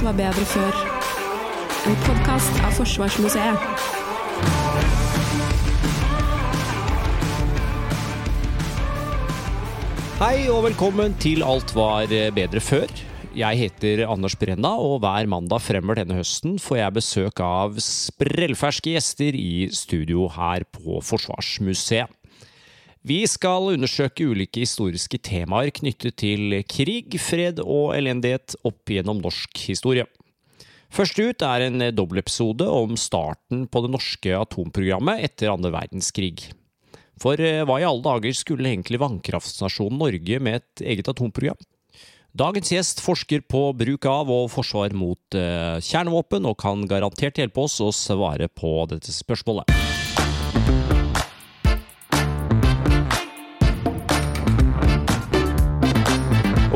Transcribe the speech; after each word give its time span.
Alt 0.00 0.16
var 0.16 0.32
bedre 0.32 0.44
før. 0.48 0.76
En 1.90 1.96
podkast 2.06 2.60
av 2.64 2.70
Forsvarsmuseet. 2.72 3.64
Hei 10.22 10.46
og 10.48 10.62
velkommen 10.70 11.12
til 11.20 11.44
Alt 11.44 11.74
var 11.76 12.08
bedre 12.08 12.64
før. 12.64 12.88
Jeg 13.36 13.60
heter 13.60 14.06
Anders 14.06 14.38
Brenna, 14.40 14.72
og 14.80 15.02
hver 15.04 15.28
mandag 15.28 15.60
fremover 15.66 16.00
denne 16.00 16.16
høsten 16.22 16.56
får 16.56 16.80
jeg 16.80 16.96
besøk 16.96 17.44
av 17.44 17.76
sprellferske 17.84 18.96
gjester 18.96 19.36
i 19.36 19.68
studio 19.68 20.30
her 20.32 20.64
på 20.80 21.04
Forsvarsmuseet. 21.04 22.08
Vi 23.00 23.22
skal 23.24 23.70
undersøke 23.72 24.26
ulike 24.28 24.60
historiske 24.60 25.16
temaer 25.24 25.70
knyttet 25.72 26.18
til 26.20 26.58
krig, 26.68 27.16
fred 27.16 27.62
og 27.64 27.94
elendighet 27.96 28.58
opp 28.68 28.92
gjennom 28.92 29.22
norsk 29.24 29.62
historie. 29.70 30.04
Først 30.92 31.16
ut 31.16 31.44
er 31.46 31.64
en 31.64 31.86
dobbeltepisode 31.96 32.66
om 32.68 32.98
starten 33.00 33.64
på 33.70 33.82
det 33.86 33.92
norske 33.94 34.34
atomprogrammet 34.36 35.22
etter 35.30 35.52
andre 35.52 35.72
verdenskrig. 35.72 36.50
For 37.20 37.40
eh, 37.40 37.62
hva 37.64 37.78
i 37.80 37.86
alle 37.88 38.04
dager 38.04 38.36
skulle 38.36 38.68
egentlig 38.68 39.00
vannkraftnasjonen 39.00 40.00
Norge 40.00 40.40
med 40.42 40.60
et 40.60 40.84
eget 40.92 41.08
atomprogram? 41.08 41.56
Dagens 42.36 42.70
gjest 42.72 43.00
forsker 43.02 43.42
på 43.48 43.62
bruk 43.80 44.06
av 44.06 44.28
og 44.30 44.50
forsvar 44.52 44.92
mot 44.96 45.38
eh, 45.38 45.80
kjernevåpen, 45.82 46.44
og 46.46 46.60
kan 46.60 46.84
garantert 46.90 47.40
hjelpe 47.40 47.64
oss 47.64 47.80
å 47.80 47.88
svare 47.96 48.50
på 48.52 48.76
dette 48.92 49.14
spørsmålet. 49.14 49.72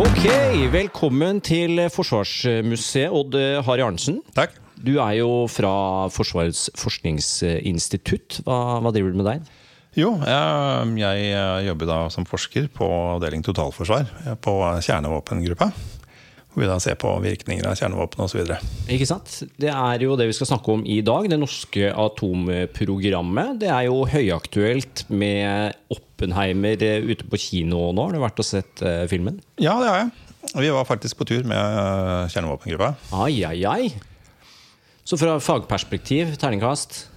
Ok, 0.04 0.26
velkommen 0.68 1.38
til 1.40 1.78
Forsvarsmuseet, 1.88 3.08
Odd 3.08 3.38
Harry 3.65 3.80
Arntzen. 3.80 4.18
Takk. 4.37 4.52
Du 4.76 4.98
er 4.98 5.15
jo 5.16 5.46
fra 5.48 5.70
Forsvarets 6.12 6.66
forskningsinstitutt. 6.76 8.42
Hva, 8.45 8.82
hva 8.84 8.92
driver 8.92 9.14
du 9.14 9.20
med 9.23 9.30
der? 9.30 9.40
Jo, 9.96 10.10
jeg, 10.26 11.14
jeg 11.30 11.66
jobber 11.70 11.88
da 11.88 11.98
som 12.12 12.29
forsker 12.29 12.68
på 12.74 12.84
avdeling 13.14 13.46
totalforsvar 13.46 14.10
på 14.45 14.54
kjernevåpengruppa. 14.84 15.70
Hvor 16.55 16.63
vi 16.63 16.69
da 16.71 16.77
ser 16.79 16.95
på 16.95 17.10
virkninger 17.19 17.66
av 17.66 17.74
kjernevåpen 17.74 18.21
osv. 18.23 18.45
Ikke 18.95 19.07
sant? 19.10 19.41
Det 19.59 19.73
er 19.74 20.05
jo 20.05 20.15
det 20.16 20.29
vi 20.30 20.37
skal 20.37 20.47
snakke 20.52 20.71
om 20.77 20.85
i 20.87 21.01
dag. 21.02 21.27
Det 21.33 21.38
norske 21.41 21.88
atomprogrammet. 21.91 23.57
Det 23.65 23.71
er 23.74 23.88
jo 23.88 24.05
høyaktuelt 24.07 25.02
med 25.10 25.75
Oppenheimer 25.91 26.79
ute 27.10 27.27
på 27.27 27.41
kino 27.43 27.88
nå. 27.91 28.05
Har 28.07 28.15
du 28.15 28.23
vært 28.23 28.38
og 28.38 28.47
sett 28.47 28.85
uh, 28.87 29.02
filmen? 29.10 29.41
Ja, 29.59 29.75
det 29.82 29.91
har 29.91 29.99
jeg. 30.05 30.13
Vi 30.63 30.71
var 30.77 30.87
faktisk 30.87 31.19
på 31.19 31.27
tur 31.27 31.43
med 31.49 31.59
uh, 31.59 32.30
kjernevåpengruppa. 32.30 32.93
Ai, 33.19 33.43
ai, 33.51 33.59
ai. 33.66 33.91
Så 35.05 35.19
fra 35.21 35.35
fagperspektiv, 35.43 36.37
terningkast? 36.41 37.09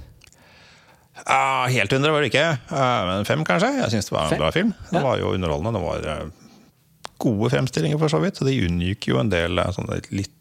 Ah, 1.30 1.68
helt 1.72 1.94
100 1.94 2.10
var 2.14 2.22
det 2.26 2.30
ikke. 2.34 2.48
Men 2.74 3.26
fem, 3.30 3.46
kanskje. 3.48 3.70
Jeg 3.84 3.94
syns 3.94 4.10
det 4.10 4.14
var 4.18 4.26
en 4.28 4.34
Fem? 4.34 4.42
bra 4.42 4.52
film. 4.54 4.74
Det 4.90 4.98
Ja. 5.00 5.06
var 5.06 5.22
jo 5.22 5.32
underholdende. 5.38 5.78
Det 5.78 5.86
var 5.86 6.32
gode 7.22 7.52
fremstillinger, 7.54 8.00
for 8.02 8.14
så 8.14 8.22
vidt. 8.23 8.42
De 8.46 8.58
unngikk 8.68 9.10
jo 9.12 9.22
en 9.22 9.32
del 9.34 9.60
uh, 9.62 9.72
sånne 9.76 10.02
litt 10.10 10.34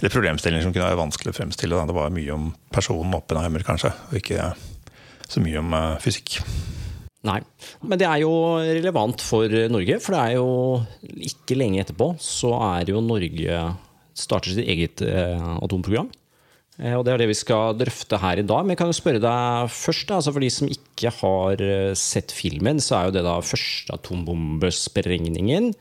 eller 0.00 0.10
problemstillinger 0.10 0.64
som 0.64 0.72
kunne 0.72 0.88
være 0.88 0.98
vanskelig 0.98 1.30
å 1.30 1.36
fremstille. 1.36 1.76
Da. 1.76 1.86
Det 1.86 1.94
var 1.94 2.14
mye 2.14 2.34
om 2.34 2.48
personen 2.74 3.14
Oppenheimer, 3.14 3.62
kanskje, 3.66 3.92
og 4.10 4.16
ikke 4.18 4.48
så 5.30 5.42
mye 5.44 5.60
om 5.60 5.76
uh, 5.76 6.00
fysikk. 6.02 6.40
Nei. 7.22 7.38
Men 7.86 8.00
det 8.00 8.08
er 8.08 8.24
jo 8.24 8.32
relevant 8.58 9.22
for 9.22 9.52
Norge, 9.70 10.00
for 10.02 10.16
det 10.16 10.22
er 10.24 10.40
jo 10.40 10.48
ikke 11.28 11.58
lenge 11.60 11.84
etterpå 11.84 12.08
så 12.18 12.50
er 12.72 12.90
jo 12.90 13.04
Norge 13.04 13.60
starter 14.18 14.52
sitt 14.56 14.66
eget 14.68 15.04
eh, 15.06 15.46
atomprogram. 15.62 16.10
Eh, 16.78 16.94
Og 16.98 17.04
det 17.06 17.14
er 17.14 17.22
det 17.22 17.30
vi 17.30 17.38
skal 17.38 17.76
drøfte 17.78 18.18
her 18.20 18.42
i 18.42 18.46
dag. 18.46 18.64
Men 18.64 18.74
jeg 18.74 18.82
kan 18.82 18.90
jo 18.90 18.98
spørre 18.98 19.22
deg 19.22 19.72
først, 19.72 20.08
da, 20.08 20.18
altså 20.18 20.34
for 20.34 20.44
de 20.44 20.50
som 20.52 20.70
ikke 20.72 21.14
har 21.20 21.64
eh, 21.64 21.94
sett 21.98 22.34
filmen, 22.34 22.82
så 22.82 22.98
er 22.98 23.08
jo 23.08 23.16
det 23.18 23.24
da 23.26 23.38
første 23.44 23.96
atombombesprengningen 23.96 25.72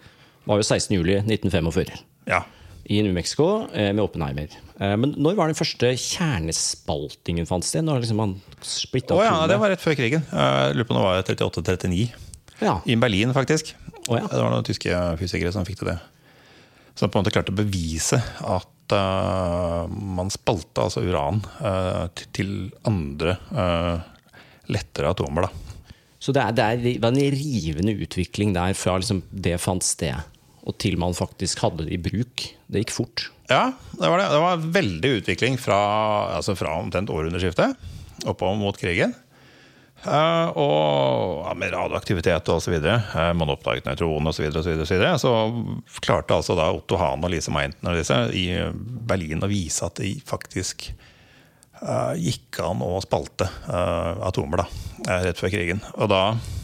var 0.50 0.58
jo 0.62 0.66
16.07.1945 0.66 1.92
Ja. 2.30 2.44
i 2.90 3.02
New 3.06 3.14
Mexico 3.14 3.68
eh, 3.74 3.92
med 3.94 4.02
Oppenheimer. 4.04 4.50
Eh, 4.80 4.96
Men 4.98 5.14
når 5.18 5.36
var 5.38 5.48
den 5.52 5.56
første 5.60 5.92
kjernespaltingen 5.98 7.48
fant 7.50 7.66
sted? 7.68 7.86
Når 7.86 8.02
liksom 8.04 8.18
man 8.22 8.36
splitta 8.66 9.16
Å 9.18 9.24
ja, 9.26 9.36
det 9.50 9.60
var 9.62 9.70
rett 9.74 9.84
før 9.84 9.96
krigen. 10.00 10.24
Jeg 10.32 10.76
lurer 10.76 10.88
på 10.90 10.96
om 10.96 11.02
det 11.02 11.08
var 11.08 11.24
38-39. 11.24 12.10
ja. 12.62 12.80
I 12.86 12.96
Berlin, 13.02 13.34
faktisk. 13.34 13.76
Oh, 14.10 14.18
ja. 14.18 14.26
Det 14.28 14.42
var 14.42 14.50
noen 14.54 14.66
tyske 14.68 14.98
fysikere 15.22 15.52
som 15.54 15.66
fikk 15.68 15.82
til 15.82 15.92
det. 15.94 16.00
Som 16.98 17.10
på 17.10 17.18
en 17.20 17.24
måte 17.24 17.32
klarte 17.34 17.54
å 17.54 17.58
bevise 17.58 18.18
at 18.44 18.96
eh, 18.98 19.86
man 19.90 20.30
spalta 20.34 20.88
altså 20.90 21.04
uran 21.06 21.40
eh, 21.62 22.08
til- 22.34 22.72
andre 22.86 23.38
eh, 23.54 24.02
lettere 24.74 25.10
atomer. 25.14 25.48
da. 25.48 25.52
Så 26.22 26.34
det, 26.36 26.42
er, 26.44 26.52
det, 26.54 26.66
er, 26.66 26.82
det 26.84 26.98
var 27.02 27.16
en 27.16 27.32
rivende 27.34 27.96
utvikling 28.06 28.52
der 28.54 28.76
fra 28.78 28.98
liksom 29.02 29.24
det 29.32 29.56
fant 29.64 29.82
sted, 29.86 30.18
og 30.62 30.78
til 30.82 30.98
man 31.02 31.16
faktisk 31.18 31.64
hadde 31.66 31.88
det 31.88 31.96
i 31.96 32.02
bruk. 32.02 32.46
Det 32.72 32.84
gikk 32.84 32.94
fort. 32.96 33.26
Ja, 33.50 33.72
det 33.98 34.08
var 34.08 34.22
det. 34.22 34.30
Det 34.32 34.44
var 34.44 34.70
veldig 34.78 35.12
utvikling 35.22 35.58
fra, 35.60 35.82
altså 36.38 36.56
fra 36.58 36.78
omtrent 36.80 37.12
århundreskiftet 37.12 37.76
oppover 38.30 38.60
mot 38.60 38.78
krigen. 38.78 39.16
Uh, 40.02 40.50
og 40.58 41.44
ja, 41.46 41.52
med 41.62 41.74
radioaktivitet 41.76 42.48
og 42.50 42.58
osv. 42.58 42.78
Uh, 42.82 43.34
man 43.38 43.54
oppdaget 43.54 43.86
nøytronen 43.86 44.32
osv. 44.32 44.48
Så, 44.50 44.64
og 44.64 44.88
så, 44.88 44.96
videre. 44.96 45.14
så 45.22 45.34
klarte 46.02 46.38
altså 46.38 46.58
da 46.58 46.72
Otto 46.74 46.98
Hahn 47.02 47.22
og 47.26 47.34
Lise 47.34 47.54
Meinten 47.54 47.92
og 47.92 48.00
disse 48.00 48.18
i 48.34 48.48
Berlin 48.74 49.46
å 49.46 49.52
vise 49.52 49.86
at 49.86 50.02
de 50.02 50.16
faktisk 50.26 50.90
uh, 51.82 52.14
gikk 52.18 52.62
an 52.66 52.82
å 52.86 52.96
spalte 53.04 53.48
uh, 53.68 54.22
atomer 54.28 54.64
da, 54.64 54.68
eh, 55.08 55.28
rett 55.28 55.42
før 55.42 55.54
krigen. 55.54 55.82
Og 55.98 56.10
da 56.12 56.24
eh, 56.34 56.61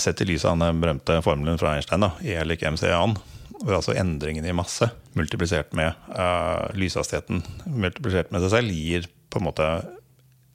Sett 0.00 0.20
i 0.22 0.26
lys 0.28 0.44
av 0.46 0.60
den 0.60 0.78
berømte 0.82 1.18
formelen 1.26 1.58
fra 1.58 1.72
Einstein, 1.74 2.04
da, 2.04 2.12
E 2.22 2.36
lik 2.46 2.62
MC 2.62 2.86
an, 2.94 3.16
hvor 3.62 3.78
altså 3.78 3.96
endringen 3.96 4.46
i 4.46 4.54
masse 4.54 4.88
multiplisert 5.16 5.72
med 5.76 5.94
uh, 6.12 6.68
lyshastigheten 6.76 7.42
multiplisert 7.66 8.32
med 8.34 8.44
seg 8.44 8.52
selv 8.52 8.76
gir 8.76 9.08
på 9.32 9.40
en 9.40 9.46
måte 9.48 9.68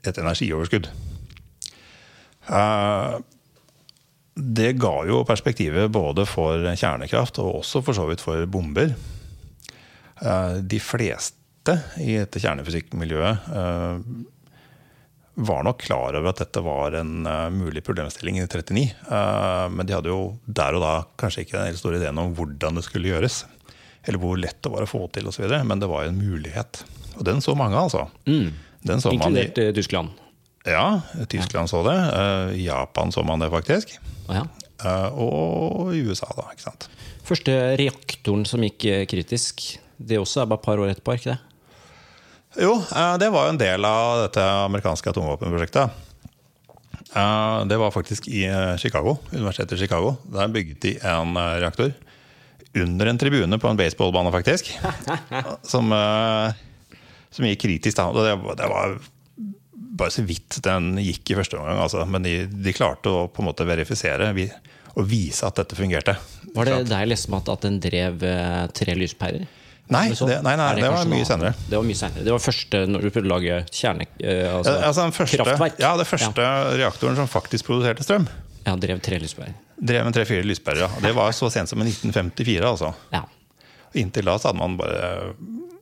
et 0.07 0.17
energioverskudd. 0.21 0.89
Uh, 2.47 3.19
det 4.35 4.73
ga 4.81 4.93
jo 5.09 5.21
perspektivet 5.27 5.91
både 5.93 6.25
for 6.29 6.63
kjernekraft 6.71 7.41
og 7.43 7.61
også 7.61 7.83
for 7.85 7.97
så 7.97 8.07
vidt 8.09 8.23
for 8.23 8.45
bomber. 8.49 8.93
Uh, 10.21 10.61
de 10.61 10.79
fleste 10.81 11.77
i 12.01 12.15
dette 12.17 12.41
kjernefysikkmiljøet 12.41 13.49
eh, 13.53 13.97
var 15.33 15.63
nok 15.63 15.81
klar 15.81 16.15
over 16.17 16.29
at 16.31 16.41
dette 16.43 16.61
var 16.63 16.95
en 16.99 17.25
eh, 17.27 17.49
mulig 17.53 17.83
problemstilling 17.87 18.39
i 18.39 18.45
39. 18.45 18.83
eh, 19.11 19.67
men 19.71 19.87
de 19.87 19.95
hadde 19.95 20.11
jo 20.11 20.37
der 20.45 20.75
og 20.75 20.83
da 20.83 20.93
kanskje 21.21 21.45
ikke 21.45 21.57
den 21.57 21.69
helt 21.69 21.79
store 21.79 22.01
ideen 22.01 22.19
om 22.19 22.33
hvordan 22.35 22.79
det 22.79 22.83
skulle 22.87 23.13
gjøres. 23.13 23.43
Eller 24.03 24.19
hvor 24.21 24.39
lett 24.39 24.59
det 24.63 24.71
var 24.73 24.83
å 24.83 24.89
få 24.89 25.05
til 25.13 25.29
osv. 25.29 25.45
Men 25.67 25.79
det 25.79 25.89
var 25.91 26.07
en 26.07 26.17
mulighet. 26.17 26.83
Og 27.17 27.23
den 27.27 27.41
så 27.43 27.55
mange, 27.55 27.77
altså. 27.77 28.07
Den 28.25 29.03
så 29.03 29.13
man 29.13 29.37
i, 29.37 29.45
Inkludert 29.45 29.61
eh, 29.61 29.71
Tyskland. 29.77 30.17
ja, 30.65 31.01
Tyskland 31.29 31.69
så 31.69 31.83
det. 31.85 31.97
I 32.57 32.65
Japan 32.65 33.13
så 33.13 33.23
man 33.23 33.39
det 33.43 33.51
faktisk. 33.53 33.93
Ah, 34.27 34.41
ja. 34.41 34.47
Og 35.13 35.93
i 35.93 36.01
USA, 36.01 36.31
da. 36.33 36.47
ikke 36.49 36.65
sant? 36.65 36.89
Første 37.27 37.53
reaktoren 37.77 38.47
som 38.49 38.65
gikk 38.65 38.87
kritisk, 39.11 39.61
det 40.01 40.17
også 40.17 40.41
er 40.41 40.49
bare 40.49 40.63
et 40.63 40.65
par 40.65 40.81
år 40.81 40.95
etterpå, 40.95 41.13
er 41.13 41.21
ikke 41.21 41.35
det? 41.35 41.50
Jo, 42.59 42.73
eh, 42.95 43.17
det 43.21 43.29
var 43.31 43.45
jo 43.47 43.53
en 43.55 43.59
del 43.61 43.85
av 43.87 44.25
dette 44.25 44.43
amerikanske 44.43 45.09
atomvåpenprosjektet. 45.13 45.89
Eh, 47.15 47.65
Det 47.65 47.77
var 47.79 47.91
faktisk 47.91 48.27
i 48.27 48.43
eh, 48.45 48.75
Chicago, 48.77 49.17
universitetet 49.31 49.77
i 49.77 49.81
Chicago. 49.85 50.15
Der 50.33 50.47
bygget 50.51 50.81
de 50.81 50.97
en 51.03 51.37
reaktor 51.37 51.93
under 52.75 53.05
en 53.11 53.17
tribune 53.19 53.57
på 53.59 53.67
en 53.67 53.77
baseballbane, 53.77 54.31
faktisk. 54.31 54.71
Som, 55.63 55.91
som 57.31 57.45
gikk 57.45 57.59
kritisk. 57.65 57.97
Det, 57.97 58.35
var- 58.39 58.55
det 58.55 58.67
var 58.71 58.93
bare 59.75 60.11
så 60.11 60.23
vidt 60.23 60.61
den 60.63 60.93
gikk 61.03 61.31
i 61.33 61.35
første 61.35 61.57
omgang, 61.59 61.81
altså. 61.83 62.05
men 62.07 62.23
de, 62.23 62.45
de 62.47 62.73
klarte 62.73 63.11
å 63.11 63.25
på 63.27 63.43
en 63.43 63.49
måte 63.49 63.67
verifisere 63.67 64.31
og 64.95 65.03
vise 65.07 65.43
at 65.47 65.59
dette 65.59 65.75
fungerte. 65.75 66.15
Var 66.55 66.65
det 66.67 66.71
deg 66.71 66.79
liksom 66.79 66.89
der 66.95 67.03
jeg 67.03 67.11
leste 67.11 67.41
at, 67.53 67.61
den 67.67 67.79
drev 67.83 68.23
tre 68.75 68.95
lyspærer? 68.95 69.43
Nei, 69.91 70.05
sånn? 70.15 70.29
det, 70.31 70.37
nei, 70.45 70.53
nei, 70.59 70.67
det, 70.77 70.85
det, 70.85 70.91
var 70.93 71.09
mye 71.11 71.25
senere. 71.27 71.51
Det 71.67 71.75
var 71.77 71.87
mye 71.87 71.99
senere. 71.99 72.23
Det 72.27 72.31
var 72.35 72.43
første 72.45 72.83
når 72.87 73.03
du 73.03 73.09
prøvde 73.11 73.27
å 73.27 73.33
lage 73.33 73.57
kjerne... 73.75 74.07
eh, 74.23 74.45
altså, 74.55 74.75
Ja, 74.77 74.87
Altså 74.91 75.07
første, 75.17 75.41
kraftverk. 75.41 75.81
ja, 75.83 75.91
det 75.99 76.07
første 76.07 76.45
reaktoren 76.79 77.19
som 77.19 77.27
faktisk 77.31 77.67
produserte 77.67 78.05
strøm. 78.07 78.27
Ja, 78.65 78.75
drev 78.79 79.01
tre 79.03 79.19
lyspærer. 79.19 79.55
Drev 79.81 80.05
med 80.05 80.13
tre-fire 80.15 80.45
lyspærer. 80.45 80.85
Ja. 80.85 80.89
Det 81.01 81.11
var 81.17 81.31
så 81.35 81.49
sent 81.51 81.69
som 81.71 81.81
i 81.81 81.87
1954. 81.89 82.61
altså. 82.69 82.93
Ja. 83.11 83.23
Inntil 83.97 84.29
da 84.29 84.37
så 84.39 84.51
hadde 84.51 84.61
man 84.61 84.77
bare 84.79 85.33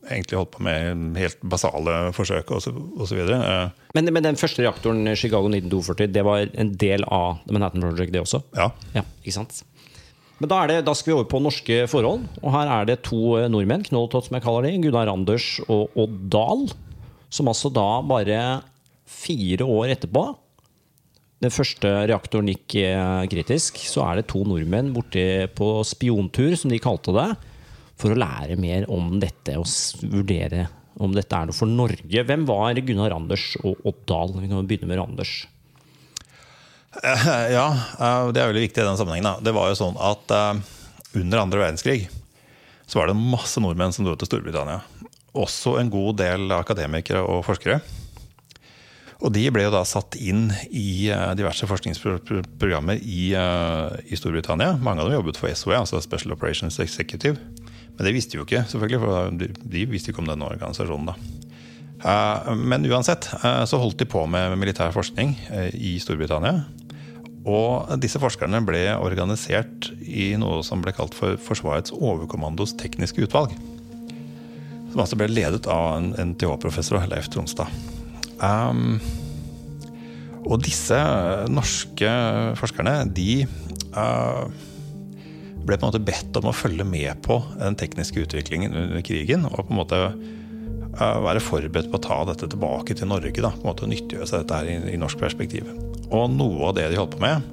egentlig 0.09 0.39
holdt 0.39 0.53
på 0.55 0.63
med 0.65 1.17
helt 1.19 1.41
basale 1.45 1.97
forsøk 2.15 2.49
og 2.55 2.61
så, 2.65 2.71
og 2.73 3.05
så 3.09 3.17
videre. 3.17 3.37
Eh, 3.45 3.89
Men, 3.93 4.09
men 4.13 4.23
den 4.25 4.39
første 4.39 4.63
reaktoren, 4.63 5.03
Chicago 5.19 5.49
1942, 5.51 6.07
det 6.15 6.23
var 6.25 6.47
en 6.53 6.71
del 6.81 7.03
av 7.05 7.43
Manhattan 7.51 7.81
Project, 7.85 8.13
det 8.15 8.21
også? 8.23 8.41
Ja. 8.57 8.71
Ja, 8.95 9.03
ikke 9.21 9.35
sant? 9.37 9.61
Men 10.39 10.51
da, 10.51 10.59
det, 10.71 10.81
da 10.87 10.95
skal 10.95 11.11
vi 11.11 11.17
over 11.17 11.29
på 11.29 11.41
norske 11.43 11.81
forhold. 11.91 12.25
Og 12.41 12.53
her 12.55 12.71
er 12.71 12.89
det 12.89 13.01
to 13.07 13.37
eh, 13.39 13.49
nordmenn, 13.51 13.85
knolltott 13.87 14.29
som 14.29 14.37
jeg 14.37 14.45
kaller 14.45 14.67
de, 14.69 14.77
Gunnar 14.85 15.11
Anders 15.11 15.57
og 15.67 15.95
Odd 15.99 16.19
Dahl. 16.31 16.69
Som 17.29 17.51
altså 17.51 17.71
da 17.73 17.89
bare 18.07 18.39
fire 19.09 19.65
år 19.67 19.95
etterpå 19.95 20.29
den 21.39 21.53
første 21.55 21.87
reaktoren 22.09 22.49
gikk 22.51 22.75
eh, 22.81 23.27
kritisk, 23.31 23.79
så 23.87 24.03
er 24.09 24.19
det 24.19 24.27
to 24.31 24.41
nordmenn 24.47 24.91
borte 24.95 25.47
på 25.55 25.69
spiontur, 25.87 26.51
som 26.59 26.71
de 26.71 26.81
kalte 26.83 27.15
det, 27.15 27.29
for 27.99 28.11
å 28.11 28.19
lære 28.19 28.59
mer 28.59 28.87
om 28.91 29.17
dette 29.21 29.55
og 29.59 29.67
vurdere 30.03 30.67
om 30.99 31.13
dette 31.15 31.35
er 31.35 31.47
noe 31.47 31.55
for 31.55 31.71
Norge. 31.71 32.25
Hvem 32.27 32.43
var 32.47 32.79
Gunnar 32.83 33.15
Anders 33.15 33.53
og 33.63 33.79
Odd 33.87 34.03
Dahl? 34.09 34.35
Vi 34.35 34.51
kan 34.51 34.67
begynne 34.67 34.89
med 34.89 34.99
Anders. 34.99 35.31
Eh, 37.03 37.51
Ja, 37.53 37.67
eh, 37.99 38.31
det 38.33 38.41
er 38.41 38.49
veldig 38.49 38.65
viktig 38.67 38.81
i 38.81 38.87
den 38.87 38.97
sammenhengen. 38.97 39.29
Da. 39.29 39.37
Det 39.45 39.53
var 39.55 39.69
jo 39.69 39.77
sånn 39.77 39.99
at 40.01 40.33
eh, 40.33 40.61
under 41.19 41.43
andre 41.43 41.61
verdenskrig 41.61 42.09
så 42.89 42.99
var 42.99 43.09
det 43.11 43.19
masse 43.19 43.61
nordmenn 43.61 43.93
som 43.93 44.07
dro 44.07 44.15
til 44.17 44.29
Storbritannia. 44.29 44.81
Også 45.37 45.75
en 45.77 45.91
god 45.93 46.17
del 46.23 46.49
akademikere 46.55 47.21
og 47.21 47.43
forskere. 47.45 47.77
Og 49.19 49.33
de 49.35 49.43
ble 49.53 49.65
jo 49.67 49.73
da 49.73 49.83
satt 49.85 50.15
inn 50.17 50.47
i 50.71 51.11
diverse 51.37 51.67
forskningsprogrammer 51.69 53.01
i, 53.03 53.35
i 53.35 54.17
Storbritannia. 54.17 54.77
Mange 54.81 55.03
av 55.03 55.09
dem 55.11 55.19
jobbet 55.19 55.37
for 55.37 55.53
SOE, 55.53 55.75
altså 55.75 55.99
Special 56.01 56.33
Operations 56.33 56.79
Executive. 56.81 57.35
Men 57.97 58.07
det 58.07 58.15
visste 58.15 58.33
de 58.33 58.39
jo 58.39 58.47
ikke, 58.47 58.63
selvfølgelig, 58.71 59.01
for 59.03 59.69
de 59.75 59.85
visste 59.91 60.13
ikke 60.13 60.23
om 60.23 60.31
denne 60.31 60.49
organisasjonen. 60.49 61.11
da. 61.11 61.48
Eh, 62.03 62.55
Men 62.55 62.85
uansett 62.85 63.29
eh, 63.43 63.63
så 63.65 63.79
holdt 63.79 63.99
de 63.99 64.07
på 64.07 64.23
med 64.31 64.55
militær 64.59 64.93
forskning 64.95 65.35
eh, 65.51 65.69
i 65.75 65.97
Storbritannia. 65.99 66.63
Og 67.49 67.89
disse 68.03 68.19
forskerne 68.21 68.61
ble 68.67 68.83
organisert 68.99 69.89
i 70.03 70.31
noe 70.39 70.61
som 70.65 70.83
ble 70.83 70.93
kalt 70.95 71.15
for 71.17 71.39
Forsvarets 71.41 71.93
overkommandos 71.95 72.75
tekniske 72.79 73.23
utvalg. 73.25 73.55
Som 74.91 75.03
altså 75.03 75.17
ble 75.19 75.29
ledet 75.31 75.67
av 75.69 75.95
en 75.97 76.11
NTH-professor, 76.31 77.05
Leif 77.09 77.29
Tronstad. 77.31 77.71
Um, 78.39 78.99
og 80.43 80.61
disse 80.65 80.97
norske 81.51 82.11
forskerne, 82.59 82.95
de 83.15 83.45
uh, 83.95 84.45
ble 85.63 85.77
på 85.77 85.79
en 85.79 85.89
måte 85.89 86.03
bedt 86.03 86.37
om 86.39 86.49
å 86.51 86.55
følge 86.55 86.85
med 86.87 87.23
på 87.25 87.39
den 87.55 87.77
tekniske 87.79 88.25
utviklingen 88.25 88.75
under 88.75 89.05
krigen. 89.05 89.47
Og 89.47 89.63
på 89.63 89.73
en 89.73 89.79
måte 89.79 90.03
være 90.99 91.43
forberedt 91.43 91.89
på 91.91 91.99
å 91.99 92.03
ta 92.03 92.19
dette 92.29 92.49
tilbake 92.51 92.95
til 92.97 93.09
Norge. 93.11 93.35
Da, 93.39 93.53
på 93.53 93.63
en 93.63 93.71
måte 93.71 93.89
Nyttiggjøre 93.89 94.27
seg 94.29 94.43
dette 94.43 94.59
her 94.59 94.69
i, 94.69 94.77
i 94.95 94.99
norsk 94.99 95.21
perspektiv. 95.21 95.69
Og 96.09 96.29
noe 96.33 96.69
av 96.69 96.77
det 96.77 96.89
de 96.91 96.99
holdt 96.99 97.15
på 97.17 97.23
med, 97.23 97.45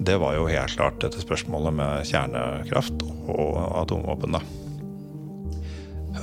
det 0.00 0.16
var 0.20 0.36
jo 0.36 0.48
helt 0.48 0.76
klart 0.76 1.00
dette 1.02 1.20
spørsmålet 1.20 1.76
med 1.76 2.08
kjernekraft 2.08 3.04
og 3.30 3.60
atomvåpen. 3.82 4.38
da. 4.38 4.42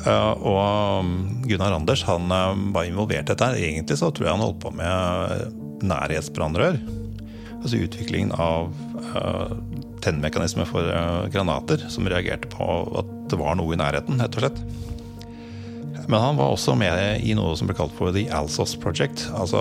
Eh, 0.07 0.33
og 0.45 1.03
um, 1.05 1.13
Gunnar 1.47 1.75
Anders 1.75 2.03
han 2.07 2.31
eh, 2.33 2.63
var 2.75 2.87
involvert 2.89 3.27
i 3.27 3.33
dette. 3.33 3.51
Egentlig 3.57 3.99
så 3.99 4.11
tror 4.11 4.27
jeg 4.27 4.35
han 4.35 4.45
holdt 4.45 4.61
på 4.63 4.73
med 4.77 5.85
nærhetsbrannrør. 5.87 6.79
Altså 7.57 7.81
utviklingen 7.81 8.33
av 8.37 8.69
tennmekanismer 10.03 10.67
for 10.69 10.89
eh, 10.93 11.27
granater 11.33 11.81
som 11.91 12.07
reagerte 12.09 12.49
på 12.53 12.67
at 13.01 13.09
det 13.31 13.39
var 13.39 13.57
noe 13.59 13.75
i 13.75 13.79
nærheten, 13.79 14.21
rett 14.21 14.37
og 14.37 14.45
slett. 14.45 14.61
Men 16.07 16.19
han 16.23 16.37
var 16.39 16.53
også 16.53 16.75
med 16.79 17.23
i 17.27 17.33
noe 17.35 17.55
som 17.59 17.67
ble 17.67 17.75
kalt 17.75 17.95
for 17.97 18.15
The 18.15 18.27
Alsos 18.31 18.77
Project. 18.79 19.25
Altså, 19.35 19.59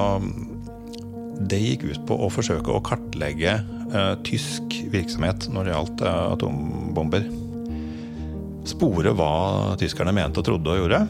det 1.50 1.58
gikk 1.58 1.88
ut 1.90 2.04
på 2.06 2.19
å 2.22 2.31
forsøke 2.31 2.70
å 2.70 2.82
kartlegge 2.87 3.58
uh, 3.93 4.14
tysk 4.26 4.78
virksomhet 4.93 5.48
når 5.52 5.66
det 5.66 5.75
gjaldt 5.75 6.04
uh, 6.06 6.12
atombomber. 6.37 7.26
Spore 8.66 9.14
hva 9.19 9.32
tyskerne 9.81 10.14
mente 10.14 10.43
og 10.43 10.46
trodde 10.46 10.70
og 10.70 10.84
gjorde. 10.84 11.02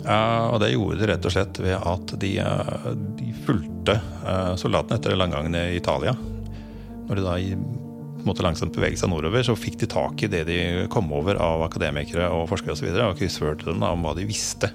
Uh, 0.00 0.48
og 0.54 0.58
det 0.64 0.72
gjorde 0.72 1.02
de 1.02 1.10
rett 1.12 1.28
og 1.28 1.36
slett 1.36 1.60
ved 1.60 1.76
at 1.76 2.16
de, 2.24 2.32
de 3.20 3.30
fulgte 3.44 3.98
soldatene 4.60 4.96
etter 4.96 5.16
landgangen 5.18 5.60
i 5.60 5.76
Italia. 5.76 6.16
Når 7.04 7.20
de 7.20 7.26
da 7.26 7.36
på 8.20 8.26
en 8.28 8.30
måte 8.34 8.44
langsomt 8.44 8.74
beveget 8.76 9.00
seg 9.00 9.10
nordover, 9.12 9.42
så 9.46 9.56
fikk 9.58 9.78
de 9.82 9.88
tak 9.90 10.22
i 10.22 10.28
det 10.30 10.44
de 10.48 10.58
kom 10.92 11.08
over 11.16 11.38
av 11.40 11.64
akademikere 11.66 12.28
og 12.30 12.48
forskere 12.50 12.74
osv. 12.74 12.78
Og, 12.78 12.80
så 12.82 12.88
videre, 12.88 13.08
og 13.10 13.18
kryssførte 13.20 13.68
dem 13.70 13.82
om 13.86 14.04
hva 14.06 14.14
de 14.18 14.26
visste 14.28 14.70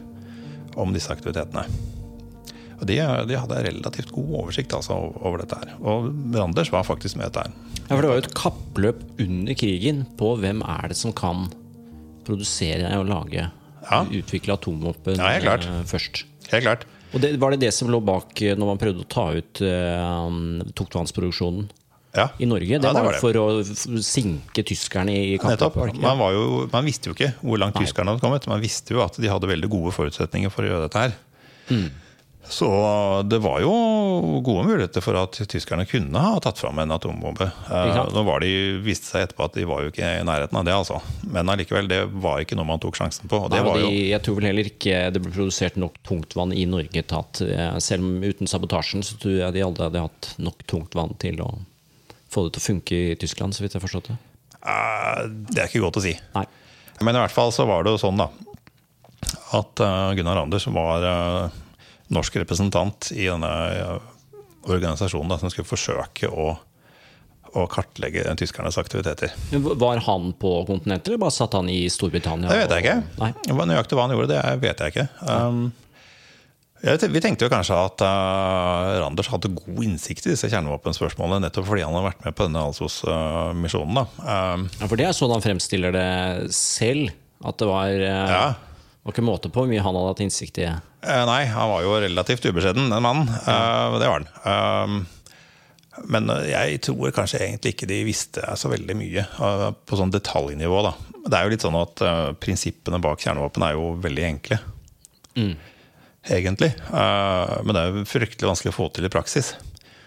om 0.76 0.92
disse 0.96 1.12
aktivitetene. 1.14 1.64
Og 2.76 2.84
de, 2.90 2.98
de 3.30 3.38
hadde 3.40 3.62
relativt 3.70 4.10
god 4.12 4.34
oversikt 4.42 4.74
altså, 4.76 4.98
over 5.24 5.40
dette 5.46 5.56
her. 5.62 5.76
Og 5.80 6.10
Randers 6.36 6.72
var 6.74 6.84
faktisk 6.84 7.16
med 7.16 7.30
dette 7.30 7.46
her. 7.46 7.54
Ja, 7.86 7.94
for 7.94 8.02
Det 8.04 8.10
var 8.10 8.18
jo 8.18 8.24
et 8.26 8.34
kappløp 8.36 9.04
under 9.24 9.56
krigen 9.62 10.02
på 10.20 10.34
hvem 10.42 10.60
er 10.66 10.90
det 10.92 10.98
som 11.00 11.14
kan 11.16 11.46
produsere 12.26 12.90
og 13.00 13.08
lage, 13.08 13.46
Ja. 13.86 14.02
utvikle 14.10 14.58
atomvåpen 14.58 15.16
Ja, 15.22 15.30
helt 15.38 15.46
klart. 15.46 15.66
eh, 15.70 15.84
først. 15.86 16.24
Helt 16.52 16.64
klart. 16.66 16.86
Og 17.14 17.22
det, 17.22 17.38
Var 17.40 17.52
det 17.52 17.60
det 17.62 17.74
som 17.74 17.88
lå 17.88 18.00
bak 18.04 18.42
eh, 18.42 18.56
når 18.58 18.66
man 18.74 18.82
prøvde 18.82 19.06
å 19.06 19.08
ta 19.08 19.28
ut 19.38 19.62
eh, 19.62 20.74
tungtvannsproduksjonen 20.74 21.70
Ja. 22.16 22.30
i 22.40 22.48
Norge? 22.50 22.80
Det, 22.80 22.80
Ja, 22.80 22.94
det 22.94 23.02
var, 23.02 23.10
var 23.12 23.18
det. 23.18 23.22
for 23.24 23.42
å 23.42 24.02
sinke 24.06 24.64
tyskerne 24.68 25.14
i 25.14 25.36
ikke? 25.36 25.58
Man, 26.00 26.18
var 26.22 26.34
jo, 26.36 26.46
man 26.72 26.88
visste 26.88 27.12
jo 27.12 27.18
ikke 27.18 27.34
hvor 27.42 27.62
langt 27.62 27.76
Nei. 27.78 27.86
tyskerne 27.86 28.14
hadde 28.14 28.24
kommet. 28.24 28.48
Man 28.52 28.64
visste 28.64 28.96
jo 28.96 29.04
at 29.06 29.20
de 29.20 29.32
hadde 29.32 29.52
veldig 29.52 29.70
gode 29.72 29.94
forutsetninger 29.96 30.54
for 30.54 30.66
å 30.66 30.72
gjøre 30.74 30.88
dette 30.88 31.06
her. 31.06 31.16
Mm. 31.70 31.88
Så 32.46 32.68
det 33.26 33.40
var 33.42 33.58
jo 33.64 33.72
gode 34.46 34.68
muligheter 34.68 35.02
for 35.02 35.18
at 35.18 35.38
tyskerne 35.50 35.86
kunne 35.90 36.22
ha 36.22 36.38
tatt 36.44 36.60
fram 36.62 36.78
en 36.80 36.94
atombombe. 36.94 37.48
Eh? 37.74 37.98
Nå 38.14 38.24
var 38.28 38.44
de, 38.46 38.52
viste 38.86 39.10
seg 39.10 39.26
etterpå 39.26 39.48
at 39.48 39.58
de 39.58 39.66
var 39.66 39.82
jo 39.82 39.90
ikke 39.90 40.12
i 40.20 40.24
nærheten 40.28 40.60
av 40.60 40.68
det, 40.68 40.76
altså. 40.78 41.00
Men 41.26 41.50
allikevel, 41.50 41.90
det 41.90 42.04
var 42.22 42.44
ikke 42.44 42.58
noe 42.60 42.70
man 42.70 42.84
tok 42.84 43.00
sjansen 43.00 43.32
på. 43.32 43.42
Nei, 43.50 43.64
var 43.66 43.82
de, 43.82 43.90
jeg 44.12 44.22
tror 44.26 44.38
vel 44.40 44.50
heller 44.52 44.70
ikke 44.70 45.00
det 45.16 45.24
ble 45.26 45.34
produsert 45.34 45.80
nok 45.82 45.98
tungtvann 46.06 46.54
i 46.54 46.68
Norge 46.70 47.02
til 47.02 47.18
at 47.18 47.42
eh, 47.48 47.80
selv 47.82 48.22
uten 48.22 48.52
sabotasjen, 48.52 49.02
så 49.06 49.18
tror 49.22 49.40
jeg 49.40 49.58
de 49.58 49.66
aldri 49.66 49.90
hadde 49.90 50.06
hatt 50.06 50.36
nok 50.38 50.68
tungtvann 50.70 51.18
til 51.26 51.42
å 51.42 51.50
få 52.36 52.46
det 52.48 52.56
til 52.58 52.64
å 52.64 52.68
funke 52.70 53.00
i 53.00 53.16
Tyskland, 53.22 53.56
så 53.56 53.64
vidt 53.66 53.74
jeg 53.76 53.82
har 53.82 53.88
forstått 53.88 54.12
det. 54.12 54.18
eh, 54.62 55.22
Det 55.52 55.64
er 55.64 55.70
ikke 55.72 55.84
godt 55.88 56.00
å 56.02 56.06
si. 56.06 56.14
Nei. 56.36 56.46
Men 57.04 57.18
i 57.18 57.24
hvert 57.26 57.34
fall 57.36 57.52
så 57.56 57.66
var 57.68 57.84
det 57.84 57.92
jo 57.96 58.02
sånn, 58.06 58.20
da. 58.22 58.30
At 59.58 59.80
eh, 59.84 60.14
Gunnar 60.20 60.44
Anders 60.44 60.68
var 60.72 61.04
eh, 61.10 61.62
norsk 62.14 62.38
representant 62.44 63.10
i 63.16 63.26
denne 63.28 63.52
eh, 63.74 63.98
organisasjonen 64.70 65.30
da, 65.34 65.38
som 65.42 65.52
skulle 65.54 65.68
forsøke 65.70 66.30
å, 66.32 66.48
å 67.56 67.66
kartlegge 67.72 68.24
tyskernes 68.40 68.78
aktiviteter. 68.82 69.34
Var 69.54 70.02
han 70.08 70.32
på 70.42 70.54
kontinentet, 70.70 71.12
eller 71.12 71.22
bare 71.26 71.36
satt 71.36 71.54
han 71.58 71.70
i 71.70 71.84
Storbritannia? 71.92 72.50
Det 72.50 72.64
vet 72.64 72.74
jeg 72.78 72.86
ikke. 72.86 72.96
Nei. 73.22 73.32
Nøyaktig 73.74 73.98
hva 74.00 74.08
han 74.08 74.16
gjorde, 74.16 74.32
det 74.34 74.56
vet 74.64 74.82
jeg 74.86 74.96
ikke. 74.96 75.08
Um, 75.30 75.68
vi 76.86 77.22
tenkte 77.24 77.48
jo 77.48 77.50
kanskje 77.50 77.74
at 77.82 78.02
uh, 78.06 79.00
Randers 79.02 79.30
hadde 79.34 79.50
god 79.56 79.80
innsikt 79.88 80.28
i 80.28 80.34
disse 80.36 80.50
kjernevåpenspørsmålene, 80.52 81.48
nettopp 81.48 81.66
fordi 81.72 81.82
han 81.88 81.96
har 81.98 82.06
vært 82.12 82.22
med 82.28 82.36
på 82.38 82.46
denne 82.46 82.62
Alsos-misjonen. 82.62 83.96
da. 83.98 84.06
Um, 84.54 84.68
Ja, 84.80 84.86
for 84.92 84.96
det 85.02 85.08
er 85.10 85.18
sånn 85.18 85.34
han 85.34 85.42
fremstiller 85.46 85.96
det 85.96 86.54
selv. 86.54 87.10
At 87.46 87.58
det 87.58 87.68
var, 87.68 87.90
uh, 87.90 88.30
Ja. 88.30 88.46
var 89.04 89.14
ikke 89.14 89.26
måte 89.26 89.50
på 89.50 89.64
hvor 89.66 89.68
mye 89.72 89.82
han 89.82 89.96
hadde 89.98 90.14
hatt 90.14 90.22
innsikt 90.28 90.62
i. 90.62 90.70
Uh, 91.06 91.26
Nei, 91.26 91.42
han 91.50 91.70
var 91.74 91.82
jo 91.86 91.98
relativt 92.06 92.46
ubeskjeden, 92.46 92.90
den 92.94 93.04
mannen. 93.06 93.28
Eh, 93.34 94.00
Det 94.00 94.08
var 94.10 94.22
han. 94.22 94.30
Um, 94.46 95.08
Men 96.10 96.30
eh, 96.30 96.50
jeg 96.52 96.82
tror 96.84 97.12
kanskje 97.16 97.40
egentlig 97.40 97.72
ikke 97.76 97.88
de 97.88 98.04
visste 98.04 98.42
så 98.60 98.68
veldig 98.68 98.96
mye 99.00 99.22
eh, 99.24 99.70
på 99.88 99.96
sånn 99.96 100.12
detaljnivå. 100.12 100.82
da. 100.84 100.94
Det 101.26 101.38
er 101.38 101.44
jo 101.48 101.54
litt 101.54 101.64
sånn 101.64 101.78
at 101.82 102.02
eh, 102.04 102.32
prinsippene 102.36 103.00
bak 103.02 103.22
kjernevåpen 103.24 103.64
er 103.64 103.78
jo 103.78 103.94
veldig 104.04 104.26
enkle. 104.28 104.58
Egentlig. 106.30 106.72
Eh, 106.90 107.56
Men 107.64 107.74
det 107.76 107.82
er 107.84 107.92
jo 108.00 108.06
fryktelig 108.10 108.50
vanskelig 108.50 108.74
å 108.74 108.78
få 108.80 108.88
til 108.96 109.06
i 109.06 109.12
praksis. 109.14 109.54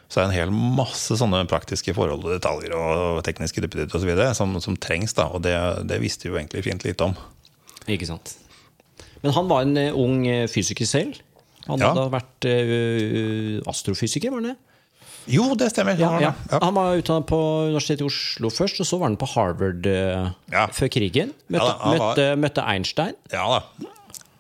Så 0.09 0.17
det 0.17 0.23
er 0.23 0.29
en 0.31 0.37
hel 0.39 0.51
masse 0.79 1.15
sånne 1.21 1.43
praktiske 1.51 1.93
forhold 1.95 2.25
og 2.25 2.33
detaljer 2.33 2.73
og 2.75 3.19
tekniske 3.27 3.61
duppeditt 3.61 3.93
osv. 3.95 4.09
Som, 4.35 4.57
som 4.65 4.77
trengs, 4.81 5.13
da, 5.19 5.27
og 5.29 5.43
det, 5.45 5.55
det 5.91 6.01
visste 6.01 6.31
jo 6.31 6.39
egentlig 6.41 6.65
fint 6.65 6.85
lite 6.87 7.05
om. 7.11 7.15
Ikke 7.87 8.09
sant? 8.09 8.35
Men 9.23 9.35
han 9.37 9.49
var 9.51 9.67
en 9.67 9.77
eh, 9.77 9.93
ung 9.93 10.23
eh, 10.27 10.47
fysiker 10.49 10.89
selv. 10.89 11.21
Han 11.69 11.79
Ja. 11.83 11.91
hadde 11.93 12.09
vært 12.15 12.47
astrofysiker, 13.69 14.31
var 14.33 14.41
han 14.41 14.51
det? 14.53 14.57
Jo, 15.29 15.51
det 15.61 15.67
stemmer. 15.75 15.99
Ja, 16.01 16.15
ja. 16.23 16.31
Han 16.63 16.73
var 16.79 16.97
utdannet 16.97 17.27
på 17.29 17.37
Universitetet 17.69 18.01
i 18.01 18.09
Oslo 18.09 18.49
først, 18.49 18.79
og 18.81 18.89
så 18.89 18.97
var 18.97 19.11
han 19.11 19.19
på 19.21 19.29
Harvard 19.35 19.85
før 20.73 20.89
krigen. 20.95 21.35
Møtte, 21.53 21.67
da, 21.67 21.75
var- 21.83 21.99
møtte, 21.99 22.27
møtte 22.41 22.65
Einstein. 22.65 23.13
Ja 23.35 23.45
da. 23.53 23.59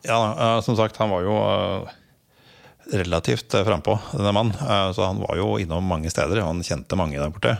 Ja, 0.08 0.18
eh, 0.56 0.60
Som 0.64 0.76
sagt, 0.78 0.96
han 1.00 1.10
var 1.12 1.22
jo 1.26 1.34
eh, 1.36 1.90
relativt 2.98 3.52
eh, 3.54 3.64
frampå, 3.66 3.98
denne 4.14 4.32
mannen. 4.32 4.54
Så 4.96 5.04
han 5.04 5.20
var 5.20 5.36
jo 5.36 5.56
innom 5.60 5.84
mange 5.84 6.10
steder. 6.12 6.40
Han 6.46 6.62
kjente 6.64 6.96
mange 6.98 7.20
der 7.20 7.30
borte. 7.34 7.56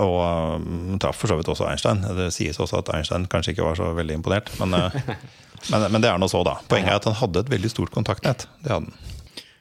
Og 0.00 0.16
um, 0.60 0.96
traff 1.02 1.16
for 1.18 1.32
så 1.32 1.36
vidt 1.38 1.48
også 1.50 1.66
Einstein. 1.66 2.02
Det 2.16 2.28
sies 2.34 2.58
også 2.62 2.78
at 2.80 2.90
Einstein 2.94 3.24
kanskje 3.30 3.54
ikke 3.54 3.64
var 3.66 3.78
så 3.78 3.88
veldig 3.96 4.18
imponert. 4.20 4.50
Men, 4.60 4.76
men, 5.72 5.86
men 5.90 6.00
det 6.04 6.10
er 6.12 6.20
nå 6.20 6.28
så, 6.30 6.42
da. 6.46 6.58
Poenget 6.70 6.92
er 6.94 7.00
at 7.00 7.08
han 7.10 7.16
hadde 7.18 7.42
et 7.44 7.50
veldig 7.52 7.70
stort 7.72 7.92
kontaktnett. 7.94 8.46
Det 8.62 8.70
hadde 8.72 8.86
han. 8.86 9.16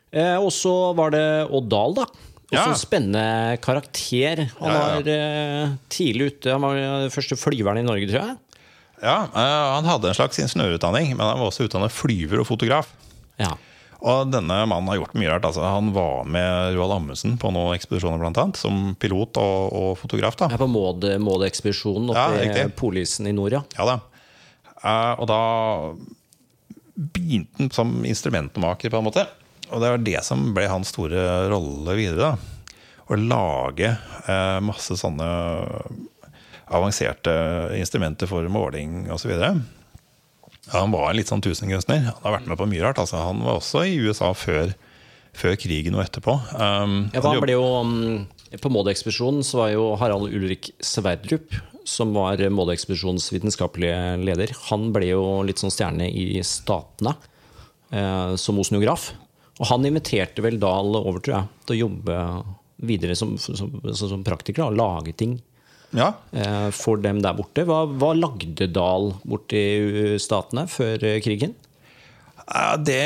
Eh, 0.09 0.35
og 0.41 0.51
så 0.55 0.73
var 0.97 1.11
det 1.13 1.23
Odd 1.49 1.67
Dahl, 1.71 1.95
da. 2.01 2.07
Også 2.49 2.55
Ja. 2.55 2.63
en 2.71 2.79
spennende 2.81 3.57
karakter. 3.61 4.39
Han 4.59 4.71
Ja, 4.71 4.77
ja. 4.77 4.85
var 4.95 5.09
eh, 5.13 5.73
tidlig 5.93 6.31
ute. 6.31 6.53
Han 6.55 6.63
var 6.65 6.79
den 6.79 7.11
første 7.13 7.37
flyveren 7.37 7.77
i 7.77 7.85
Norge, 7.85 8.07
tror 8.09 8.23
jeg. 8.23 8.37
Ja, 9.01 9.17
eh, 9.31 9.65
Han 9.75 9.85
hadde 9.87 10.09
en 10.11 10.17
slags 10.17 10.39
ingeniørutdanning, 10.41 11.13
men 11.15 11.23
han 11.25 11.39
var 11.39 11.47
også 11.51 11.67
utdannet 11.67 11.93
flyver 11.95 12.41
og 12.43 12.47
fotograf. 12.49 12.89
Ja. 13.39 13.53
Og 13.99 14.29
denne 14.31 14.61
mannen 14.67 14.87
har 14.87 14.95
gjort 15.01 15.15
mye 15.19 15.31
rart. 15.31 15.43
Altså, 15.47 15.63
han 15.63 15.89
var 15.95 16.23
med 16.27 16.75
Roald 16.77 16.93
Amundsen 16.95 17.33
på 17.39 17.51
noen 17.51 17.75
ekspedisjoner, 17.75 18.19
blant 18.21 18.37
annet, 18.39 18.59
som 18.59 18.93
pilot 18.99 19.35
og, 19.41 19.73
og 19.75 19.89
fotograf. 19.99 20.37
da. 20.39 20.47
Er 20.55 20.61
på 20.61 20.69
Maud-ekspedisjonen 20.71 22.13
oppe 22.13 22.45
Ja, 22.45 22.53
i 22.63 22.69
polisen 22.79 23.27
i 23.27 23.35
nord, 23.35 23.57
ja. 23.57 23.63
Ja 23.75 23.87
da. 23.89 23.97
Eh, 24.79 25.19
og 25.19 25.27
da 25.27 25.41
begynte 26.95 27.59
han 27.65 27.71
som 27.75 27.91
instrumentmaker, 28.07 28.91
på 28.91 28.99
en 29.01 29.07
måte. 29.09 29.25
Og 29.69 29.83
det 29.83 29.91
var 29.93 30.01
det 30.03 30.21
som 30.25 30.47
ble 30.55 30.67
hans 30.71 30.91
store 30.95 31.25
rolle 31.51 31.95
videre. 31.99 32.31
da. 32.31 32.73
Å 33.09 33.17
lage 33.19 33.91
eh, 33.91 34.59
masse 34.63 34.95
sånne 34.99 35.27
avanserte 36.69 37.33
instrumenter 37.77 38.29
for 38.29 38.45
måling 38.51 39.07
osv. 39.11 39.33
Han 40.73 40.93
var 40.93 41.09
en 41.09 41.17
litt 41.17 41.31
sånn 41.31 41.43
tusenkunstner. 41.43 42.03
Han 42.09 42.25
har 42.25 42.37
vært 42.37 42.49
med 42.51 42.59
på 42.59 42.67
mye 42.69 42.83
rart. 42.85 43.01
Altså, 43.01 43.21
han 43.23 43.41
var 43.45 43.57
også 43.57 43.85
i 43.89 43.97
USA 44.03 44.31
før, 44.37 44.75
før 45.37 45.57
krigen 45.61 45.97
og 45.97 46.03
etterpå. 46.05 46.35
Um, 46.53 46.99
Ja, 47.15 47.23
han 47.25 47.41
ble 47.41 47.55
jo, 47.55 47.65
mm, 47.85 48.59
på 48.61 48.71
Maud-ekspedisjonen 48.73 49.45
så 49.45 49.63
var 49.63 49.73
jo 49.73 49.87
Harald 50.01 50.29
Ulrik 50.29 50.71
Sverdrup, 50.83 51.57
som 51.89 52.13
var 52.13 52.41
Maud-ekspedisjonens 52.53 53.31
vitenskapelige 53.33 54.19
leder, 54.21 54.53
han 54.69 54.91
ble 54.93 55.09
jo 55.09 55.23
litt 55.47 55.61
sånn 55.61 55.73
stjerne 55.73 56.05
i 56.05 56.43
Statene 56.45 57.15
eh, 57.89 58.35
som 58.37 58.61
oseanograf. 58.61 59.09
Og 59.59 59.67
han 59.71 59.87
inviterte 59.89 60.43
vel 60.45 60.59
Dahl 60.61 60.93
over, 61.01 61.17
tror 61.19 61.35
jeg, 61.35 61.61
til 61.65 61.75
å 61.75 61.81
jobbe 61.87 62.19
videre 62.85 63.15
som, 63.17 63.33
som, 63.41 63.57
som, 63.57 64.05
som 64.13 64.21
praktiker 64.23 64.69
og 64.69 64.77
lage 64.77 65.17
ting 65.17 65.39
ja, 65.95 66.11
eh, 66.31 66.69
for 66.75 67.01
dem 67.01 67.21
der 67.23 67.37
borte. 67.37 67.65
Hva, 67.67 67.83
hva 67.89 68.13
lagde 68.17 68.69
Dahl 68.73 69.13
borte 69.23 69.57
i 69.57 70.19
Statene 70.21 70.67
før 70.69 71.05
eh, 71.07 71.19
krigen? 71.25 71.55
Det 72.81 73.01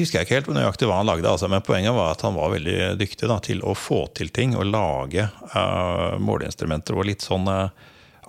husker 0.00 0.18
jeg 0.18 0.26
ikke 0.26 0.38
helt 0.40 0.48
nøyaktig 0.56 0.88
hva 0.90 0.96
han 0.98 1.06
lagde, 1.06 1.30
altså, 1.30 1.46
men 1.50 1.62
poenget 1.62 1.94
var 1.94 2.16
at 2.16 2.24
han 2.26 2.34
var 2.34 2.50
veldig 2.56 2.96
dyktig 2.98 3.28
da, 3.30 3.36
til 3.44 3.62
å 3.62 3.76
få 3.78 4.00
til 4.18 4.32
ting 4.34 4.56
og 4.58 4.66
lage 4.66 5.28
uh, 5.54 6.18
måleinstrumenter 6.18 6.98
og 6.98 7.06
litt 7.06 7.22
sånn 7.22 7.46
uh, 7.46 7.70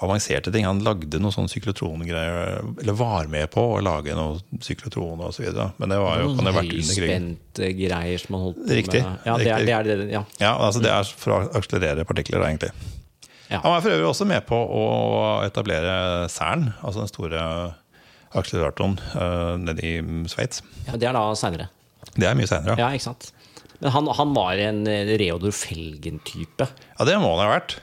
avanserte 0.06 0.54
ting. 0.54 0.66
Han 0.70 0.84
lagde 0.86 1.18
noen 1.22 1.34
sånne 1.34 1.52
syklotrongreier, 1.52 2.62
eller 2.82 2.98
var 2.98 3.30
med 3.32 3.50
på 3.54 3.64
å 3.76 3.82
lage 3.82 4.16
noe 4.18 4.62
syklotron 4.62 5.22
osv. 5.26 5.50
Men 5.82 5.94
det 5.94 6.00
var 6.02 6.22
jo, 6.22 6.32
kan 6.38 6.50
det 6.50 6.56
vært 6.58 6.74
under 6.78 6.98
krigen. 7.02 7.28
Høyspente 7.28 7.74
greier 7.82 8.24
som 8.24 8.36
man 8.36 8.48
holdt 8.48 8.62
på 8.62 8.80
Riktig. 8.82 9.04
Ja, 9.26 9.38
det 9.42 9.52
er, 9.52 9.68
det 9.68 9.76
er 9.78 9.90
det. 9.90 10.00
Ja. 10.14 10.24
Ja, 10.42 10.56
altså 10.58 10.82
Det 10.84 10.94
er 10.94 11.14
for 11.26 11.38
å 11.38 11.44
akselerere 11.58 12.08
partikler, 12.10 12.46
egentlig. 12.50 12.74
Ja. 13.52 13.60
Han 13.66 13.76
var 13.76 13.84
for 13.84 13.94
øvrig 13.94 14.08
også 14.08 14.28
med 14.30 14.46
på 14.48 14.56
å 14.56 14.84
etablere 15.46 16.30
CERN, 16.32 16.70
altså 16.80 17.04
den 17.04 17.12
store 17.12 17.44
akseleratoren 18.40 18.96
uh, 19.12 19.58
nede 19.60 19.84
i 19.84 19.94
Sveits. 20.32 20.64
Ja, 20.88 20.96
det 20.96 21.10
er 21.10 21.18
da 21.18 21.26
seinere. 21.36 21.68
Det 22.16 22.28
er 22.30 22.38
mye 22.40 22.48
seinere. 22.48 22.78
Ja. 22.80 22.90
Ikke 22.96 23.10
sant. 23.12 23.32
Men 23.82 23.92
han, 23.96 24.08
han 24.14 24.34
var 24.38 24.60
en 24.62 24.84
eh, 24.88 25.16
Reodor 25.20 25.52
Felgen-type. 25.58 26.68
ja, 26.70 27.08
det 27.08 27.18
må 27.20 27.34
han 27.34 27.44
ha 27.48 27.56
vært. 27.58 27.80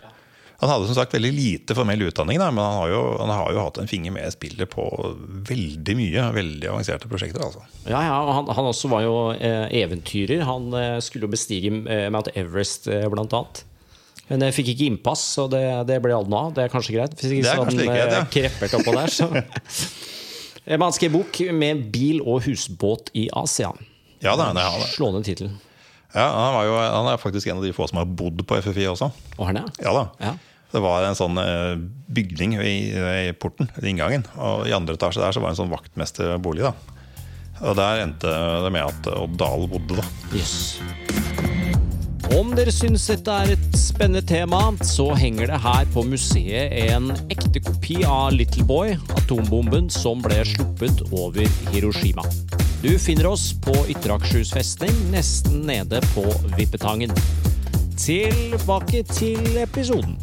Han 0.59 0.71
hadde 0.73 0.89
som 0.89 0.97
sagt 0.97 1.13
veldig 1.15 1.31
lite 1.35 1.75
formell 1.79 2.01
utdanning, 2.09 2.41
da, 2.43 2.49
men 2.51 2.65
han 2.65 2.81
har, 2.81 2.89
jo, 2.91 3.03
han 3.21 3.31
har 3.31 3.53
jo 3.55 3.63
hatt 3.63 3.77
en 3.79 3.91
finger 3.91 4.11
med 4.15 4.27
i 4.27 4.33
spillet 4.35 4.71
på 4.73 4.87
veldig 5.47 5.95
mye. 5.99 6.25
Veldig 6.35 6.71
avanserte 6.73 7.11
prosjekter. 7.11 7.45
altså. 7.47 7.63
Ja, 7.87 8.01
ja, 8.09 8.17
han, 8.35 8.51
han 8.57 8.71
også 8.73 8.91
var 8.91 9.05
jo 9.05 9.15
eh, 9.37 9.69
eventyrer. 9.85 10.43
Han 10.49 10.73
eh, 10.75 10.97
skulle 11.05 11.29
jo 11.29 11.35
bestige 11.37 11.71
eh, 11.71 12.09
Mount 12.15 12.33
Everest, 12.35 12.89
eh, 12.91 13.07
blant 13.13 13.37
annet. 13.39 13.63
Men 14.29 14.45
jeg 14.45 14.57
fikk 14.59 14.73
ikke 14.75 14.87
innpass, 14.93 15.23
så 15.39 15.47
det, 15.51 15.63
det 15.89 15.99
ble 16.05 16.13
aldri 16.13 16.33
noe 16.35 16.49
av. 16.49 16.55
Det 16.57 16.67
er 16.67 16.73
kanskje 16.73 16.99
greit. 16.99 17.15
Hvis 17.17 17.33
ikke 17.33 17.47
Det 17.47 17.53
er 17.55 17.63
sånn 17.65 18.13
ja. 18.19 18.25
kreppert 18.33 18.77
oppå 18.81 18.95
der, 18.99 19.13
så 19.13 19.31
Eh, 20.69 20.77
Man 20.77 20.93
skrev 20.93 21.15
bok 21.17 21.39
med 21.57 21.87
bil 21.95 22.21
og 22.21 22.43
husbåt 22.45 23.09
i 23.17 23.29
Asia. 23.33 23.71
Ja, 24.21 24.35
det 24.37 24.51
er. 24.51 24.59
han. 24.59 24.85
Slående 24.93 25.23
tittel. 25.25 25.49
Ja, 26.13 26.27
han, 26.29 26.59
jo, 26.67 26.77
han 26.77 27.09
er 27.13 27.21
faktisk 27.21 27.49
en 27.49 27.61
av 27.61 27.65
de 27.65 27.73
få 27.77 27.87
som 27.89 28.01
har 28.03 28.09
bodd 28.09 28.43
på 28.49 28.59
FFI 28.61 28.85
også. 28.93 29.11
Og 29.39 29.49
han, 29.49 29.63
er? 29.63 29.73
Ja 29.85 29.95
da. 29.97 30.05
Ja. 30.21 30.35
Det 30.69 30.83
var 30.85 31.07
en 31.09 31.17
sånn 31.17 31.41
eh, 31.41 31.75
bygning 32.13 32.59
i, 32.61 32.75
i 32.93 33.33
porten, 33.33 33.71
i 33.81 33.89
inngangen. 33.89 34.27
Og 34.37 34.67
i 34.69 34.75
andre 34.77 34.99
etasje 34.99 35.23
der 35.23 35.33
så 35.33 35.41
var 35.41 35.49
det 35.49 35.57
en 35.57 35.63
sånn 35.63 35.73
vaktmesterbolig. 35.73 36.69
da. 36.69 36.75
Og 37.65 37.79
der 37.79 38.05
endte 38.05 38.35
det 38.67 38.75
med 38.75 38.85
at 38.85 39.09
Odd 39.17 39.39
Dahl 39.41 39.65
bodde, 39.73 40.03
da. 40.03 40.05
Yes. 40.37 40.77
Om 42.37 42.51
dere 42.53 42.73
syns 42.75 43.07
dette 43.09 43.33
er 43.33 43.55
et 43.55 43.77
spennende 43.79 44.21
tema, 44.29 44.59
så 44.85 45.07
henger 45.17 45.49
det 45.49 45.61
her 45.65 45.87
på 45.95 46.03
museet 46.05 46.75
en 46.91 47.09
ekte 47.33 47.63
kopi 47.65 48.03
av 48.05 48.35
Little 48.37 48.67
Boy, 48.69 48.93
atombomben 49.17 49.89
som 49.89 50.21
ble 50.21 50.43
sluppet 50.45 51.01
over 51.09 51.49
Hiroshima. 51.73 52.27
Du 52.83 52.91
finner 53.01 53.31
oss 53.31 53.47
på 53.65 53.73
Ytre 53.89 54.19
Akershus 54.19 54.53
festning, 54.53 54.93
nesten 55.15 55.65
nede 55.71 56.03
på 56.13 56.27
Vippetangen. 56.59 57.17
Tilbake 57.97 59.07
til 59.09 59.57
episoden. 59.65 60.19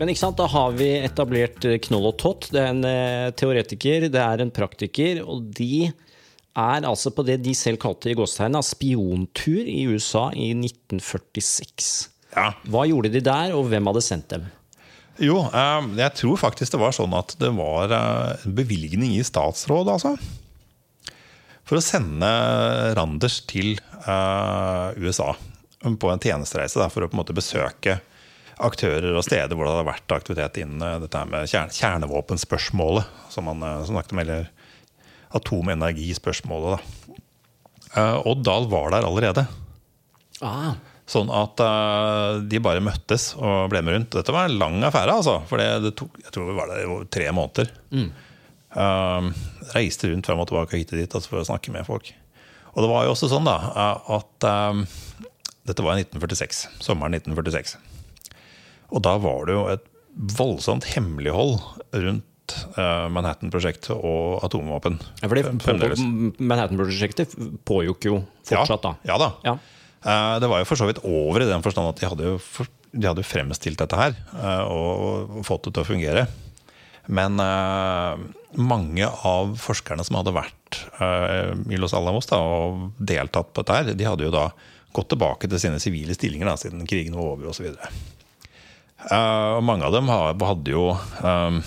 Men 0.00 0.10
ikke 0.10 0.24
sant, 0.24 0.38
da 0.38 0.50
har 0.50 0.74
vi 0.78 0.90
etablert 0.98 1.62
Knoll 1.86 2.10
og 2.10 2.18
Tott. 2.18 2.50
Det 2.54 2.60
er 2.62 2.74
en 2.74 2.84
eh, 2.86 3.30
teoretiker, 3.38 4.10
det 4.10 4.22
er 4.22 4.42
en 4.42 4.52
praktiker, 4.54 5.22
og 5.22 5.46
de 5.54 5.88
er 6.58 6.86
altså 6.88 7.12
på 7.14 7.24
det 7.26 7.40
de 7.44 7.54
selv 7.56 7.80
kalte 7.82 8.10
i 8.10 8.16
gåstegna 8.18 8.62
spiontur 8.64 9.68
i 9.68 9.82
USA 9.90 10.28
i 10.34 10.50
1946. 10.56 12.08
Ja. 12.34 12.52
Hva 12.68 12.84
gjorde 12.88 13.12
de 13.12 13.22
der, 13.24 13.54
og 13.56 13.68
hvem 13.70 13.88
hadde 13.90 14.04
sendt 14.04 14.30
dem? 14.34 14.48
Jo, 15.18 15.40
eh, 15.50 15.86
jeg 15.98 16.14
tror 16.20 16.38
faktisk 16.38 16.74
det 16.74 16.82
var 16.82 16.94
sånn 16.94 17.14
at 17.18 17.34
det 17.40 17.50
var 17.56 17.94
eh, 17.94 18.44
en 18.46 18.58
bevilgning 18.58 19.16
i 19.16 19.24
statsråd, 19.26 19.90
altså. 19.90 20.14
For 21.68 21.80
å 21.80 21.84
sende 21.84 22.28
Randers 22.96 23.42
til 23.48 23.74
eh, 23.76 25.00
USA 25.02 25.34
på 25.78 26.12
en 26.12 26.22
tjenestereise. 26.22 26.86
For 26.92 27.04
å 27.04 27.10
på 27.10 27.18
en 27.18 27.20
måte 27.20 27.36
besøke 27.36 27.98
aktører 28.64 29.12
og 29.12 29.26
steder 29.26 29.54
hvor 29.54 29.66
det 29.66 29.74
hadde 29.74 29.90
vært 29.90 30.14
aktivitet 30.16 30.62
innen 30.64 31.04
dette 31.04 31.20
med 31.30 31.50
kjernevåpenspørsmålet, 31.50 33.10
som 33.30 33.46
man 33.50 33.62
snakket 33.86 34.14
om, 34.16 34.22
eller 34.24 34.48
atomenergispørsmålet. 35.36 36.78
Da. 36.78 37.18
Eh, 37.94 38.28
Odd 38.28 38.44
Dahl 38.46 38.68
var 38.70 38.94
der 38.94 39.08
allerede. 39.08 39.48
Ah, 40.44 40.76
Sånn 41.08 41.30
at 41.32 41.60
eh, 41.64 42.38
de 42.52 42.58
bare 42.60 42.84
møttes 42.84 43.30
og 43.40 43.70
ble 43.72 43.80
med 43.80 43.94
rundt. 43.94 44.12
Dette 44.12 44.32
var 44.34 44.44
en 44.48 44.58
lang 44.60 44.82
affære, 44.84 45.14
altså. 45.22 45.38
For 45.48 45.60
det, 45.60 45.68
det 45.86 45.94
tok, 45.96 46.18
jeg 46.20 46.34
tror 46.34 46.50
vi 46.50 46.56
var 46.58 46.68
der 46.68 46.82
i 46.84 46.98
tre 47.16 47.30
måneder. 47.32 47.70
Eh, 48.68 49.28
reiste 49.72 50.10
rundt 50.10 50.28
frem 50.28 50.42
og 50.42 50.50
tilbake 50.50 50.76
hit 50.82 50.92
og 50.92 51.00
dit 51.00 51.16
altså 51.16 51.32
for 51.32 51.40
å 51.40 51.48
snakke 51.48 51.72
med 51.72 51.88
folk. 51.88 52.12
Og 52.74 52.84
det 52.84 52.90
var 52.92 53.06
jo 53.06 53.14
også 53.14 53.30
sånn 53.32 53.48
da, 53.48 53.56
at 54.12 54.44
um, 54.46 54.82
dette 55.66 55.82
var 55.82 55.96
i 55.96 56.04
1946. 56.04 56.60
Sommeren 56.84 57.16
1946. 57.16 57.78
Og 58.92 59.02
da 59.02 59.16
var 59.18 59.48
det 59.48 59.56
jo 59.56 59.64
et 59.72 59.88
voldsomt 60.36 60.86
hemmelighold 60.92 61.56
rundt 61.96 62.26
Manhattan-prosjektet 63.14 63.90
og 63.96 64.44
atomvåpen. 64.46 64.98
ja, 65.22 65.28
for 65.28 65.38
det 65.38 65.44
på, 65.48 65.56
Fremdeles. 65.64 66.02
Manhattan-prosjektet 66.38 67.34
pågikk 67.68 68.08
jo 68.10 68.22
fortsatt, 68.48 68.82
da. 68.84 68.94
Ja, 69.02 69.14
ja 69.14 69.18
da. 69.24 69.30
Ja. 69.44 69.56
Eh, 70.04 70.38
Det 70.40 70.50
var 70.50 70.62
jo 70.62 70.68
for 70.68 70.80
så 70.80 70.88
vidt 70.88 71.02
over 71.04 71.42
i 71.42 71.48
den 71.50 71.64
forstand 71.64 71.90
at 71.90 72.00
de 72.00 72.08
hadde 72.10 72.28
jo 72.32 72.36
for, 72.42 72.68
de 72.92 73.08
hadde 73.08 73.26
fremstilt 73.26 73.80
dette 73.80 73.98
her 73.98 74.14
eh, 74.16 74.64
og, 74.64 75.40
fått 75.46 75.68
det 75.68 75.74
til 75.76 75.84
å 75.84 75.90
fungere. 75.90 76.26
Men 77.08 77.40
eh, 77.40 78.26
mange 78.60 79.08
av 79.24 79.54
forskerne 79.60 80.04
som 80.04 80.18
hadde 80.20 80.36
vært 80.36 80.82
eh, 81.00 81.54
i 81.72 81.80
Los 81.80 81.96
Alamos 81.96 82.28
da, 82.28 82.40
og 82.40 82.92
deltatt 83.00 83.52
på 83.52 83.64
dette, 83.64 83.78
her, 83.78 83.96
de 83.96 84.08
hadde 84.08 84.28
jo 84.28 84.34
da 84.34 84.50
gått 84.96 85.10
tilbake 85.12 85.48
til 85.48 85.60
sine 85.60 85.80
sivile 85.82 86.16
stillinger 86.16 86.48
da, 86.48 86.56
siden 86.60 86.86
krigen 86.88 87.16
var 87.16 87.34
over 87.34 87.50
osv. 87.52 87.68
Uh, 88.98 89.60
mange 89.62 89.86
av 89.86 89.94
dem 89.94 90.08
hadde 90.10 90.72
jo 90.72 90.88
eh, 90.90 91.58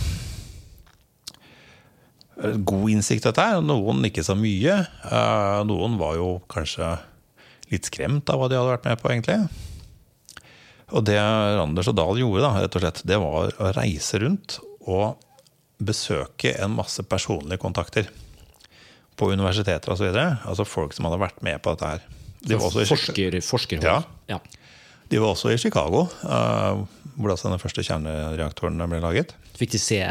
god 2.42 2.90
innsikt 2.92 3.26
i 3.26 3.30
dette, 3.30 3.48
noen 3.66 4.06
ikke 4.08 4.24
så 4.26 4.36
mye. 4.38 4.78
Eh, 5.06 5.60
noen 5.70 5.98
var 6.02 6.16
jo 6.20 6.30
kanskje 6.52 6.94
litt 7.72 7.88
skremt 7.88 8.30
av 8.32 8.42
hva 8.42 8.50
de 8.52 8.58
hadde 8.60 8.74
vært 8.74 8.88
med 8.90 9.02
på, 9.02 9.12
egentlig. 9.14 9.38
Og 10.92 11.06
det 11.08 11.18
Randers 11.22 11.88
og 11.88 11.96
Dahl 11.96 12.20
gjorde, 12.20 12.44
da, 12.44 12.54
rett 12.66 12.76
og 12.76 12.84
slett, 12.84 13.04
det 13.08 13.20
var 13.22 13.54
å 13.56 13.70
reise 13.78 14.20
rundt 14.20 14.58
og 14.82 15.22
besøke 15.82 16.52
en 16.62 16.76
masse 16.76 17.02
personlige 17.10 17.62
kontakter 17.62 18.10
på 19.18 19.30
universiteter 19.32 19.94
osv. 19.94 20.10
Altså 20.18 20.66
folk 20.68 20.96
som 20.98 21.08
hadde 21.08 21.22
vært 21.22 21.40
med 21.46 21.62
på 21.64 21.74
dette 21.76 21.94
her. 21.94 22.04
De 22.42 22.58
var 22.58 22.68
også 22.68 22.84
i, 22.84 22.90
Forsker, 22.90 23.38
forskerhold. 23.46 23.86
Ja. 24.28 24.38
Ja. 24.38 24.40
de 25.12 25.20
var 25.22 25.36
også 25.36 25.52
i 25.54 25.60
Chicago, 25.62 26.08
eh, 26.26 26.84
hvor 27.16 27.34
altså 27.34 27.52
den 27.52 27.62
første 27.62 27.86
kjernereaktoren 27.86 28.82
ble 28.90 29.02
laget. 29.04 29.36
Fikk 29.60 29.76
de 29.76 29.82
se? 29.82 30.02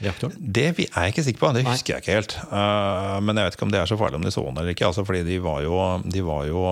Det 0.00 0.66
er 0.70 0.78
jeg 0.80 1.12
ikke 1.12 1.24
sikker 1.26 1.42
på, 1.42 1.52
det 1.56 1.66
husker 1.66 1.94
jeg 1.94 2.04
ikke 2.04 2.18
helt. 2.18 2.36
Eh, 2.48 3.16
men 3.24 3.36
jeg 3.36 3.48
vet 3.48 3.58
ikke 3.58 3.66
om 3.68 3.72
det 3.74 3.80
er 3.82 3.90
så 3.90 3.98
farlig 4.00 4.20
om 4.20 4.26
de 4.26 4.32
så 4.34 4.44
den 4.46 4.60
eller 4.60 4.72
ikke. 4.72 4.88
Altså, 4.88 5.04
fordi 5.04 5.22
de 5.28 5.40
var 5.44 5.62
jo, 5.66 5.76
de 6.08 6.22
var 6.24 6.46
jo 6.48 6.64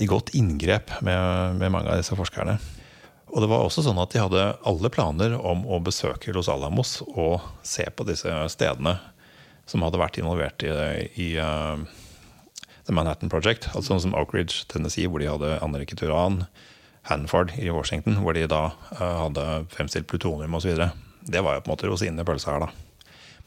i 0.00 0.06
godt 0.08 0.32
inngrep 0.38 0.92
med, 1.04 1.58
med 1.60 1.72
mange 1.74 1.90
av 1.92 2.00
disse 2.00 2.16
forskerne. 2.16 2.56
Og 3.30 3.44
det 3.44 3.50
var 3.50 3.62
også 3.62 3.84
sånn 3.86 4.00
at 4.02 4.12
de 4.14 4.22
hadde 4.22 4.46
alle 4.66 4.90
planer 4.92 5.36
om 5.36 5.62
å 5.68 5.78
besøke 5.84 6.32
Los 6.34 6.50
Alamos 6.50 6.98
og 7.06 7.44
se 7.66 7.86
på 7.94 8.06
disse 8.08 8.30
stedene 8.50 8.96
som 9.70 9.84
hadde 9.86 10.00
vært 10.00 10.18
involvert 10.18 10.64
i, 10.66 10.72
i 11.14 11.28
uh, 11.38 11.78
The 12.88 12.96
Manhattan 12.96 13.30
Project. 13.30 13.68
Altså 13.70 13.92
sånn 13.92 14.04
som 14.08 14.16
Oak 14.18 14.34
Ridge, 14.34 14.64
Tennessee, 14.72 15.06
hvor 15.06 15.22
de 15.22 15.30
hadde 15.30 15.60
anriket 15.62 16.02
uran. 16.02 16.42
Hanford 17.06 17.54
i 17.56 17.70
Washington, 17.72 18.18
hvor 18.24 18.34
de 18.34 18.48
da 18.50 18.72
uh, 18.98 19.28
hadde 19.28 19.46
fremstilt 19.70 20.10
plutonium 20.10 20.58
osv. 20.58 20.74
Det 21.26 21.42
var 21.44 21.56
jo 21.56 21.64
på 21.64 21.70
en 21.70 21.74
måte 21.74 21.90
rosinen 21.90 22.22
i 22.22 22.26
pølsa 22.26 22.54
her, 22.54 22.66
da. 22.66 22.70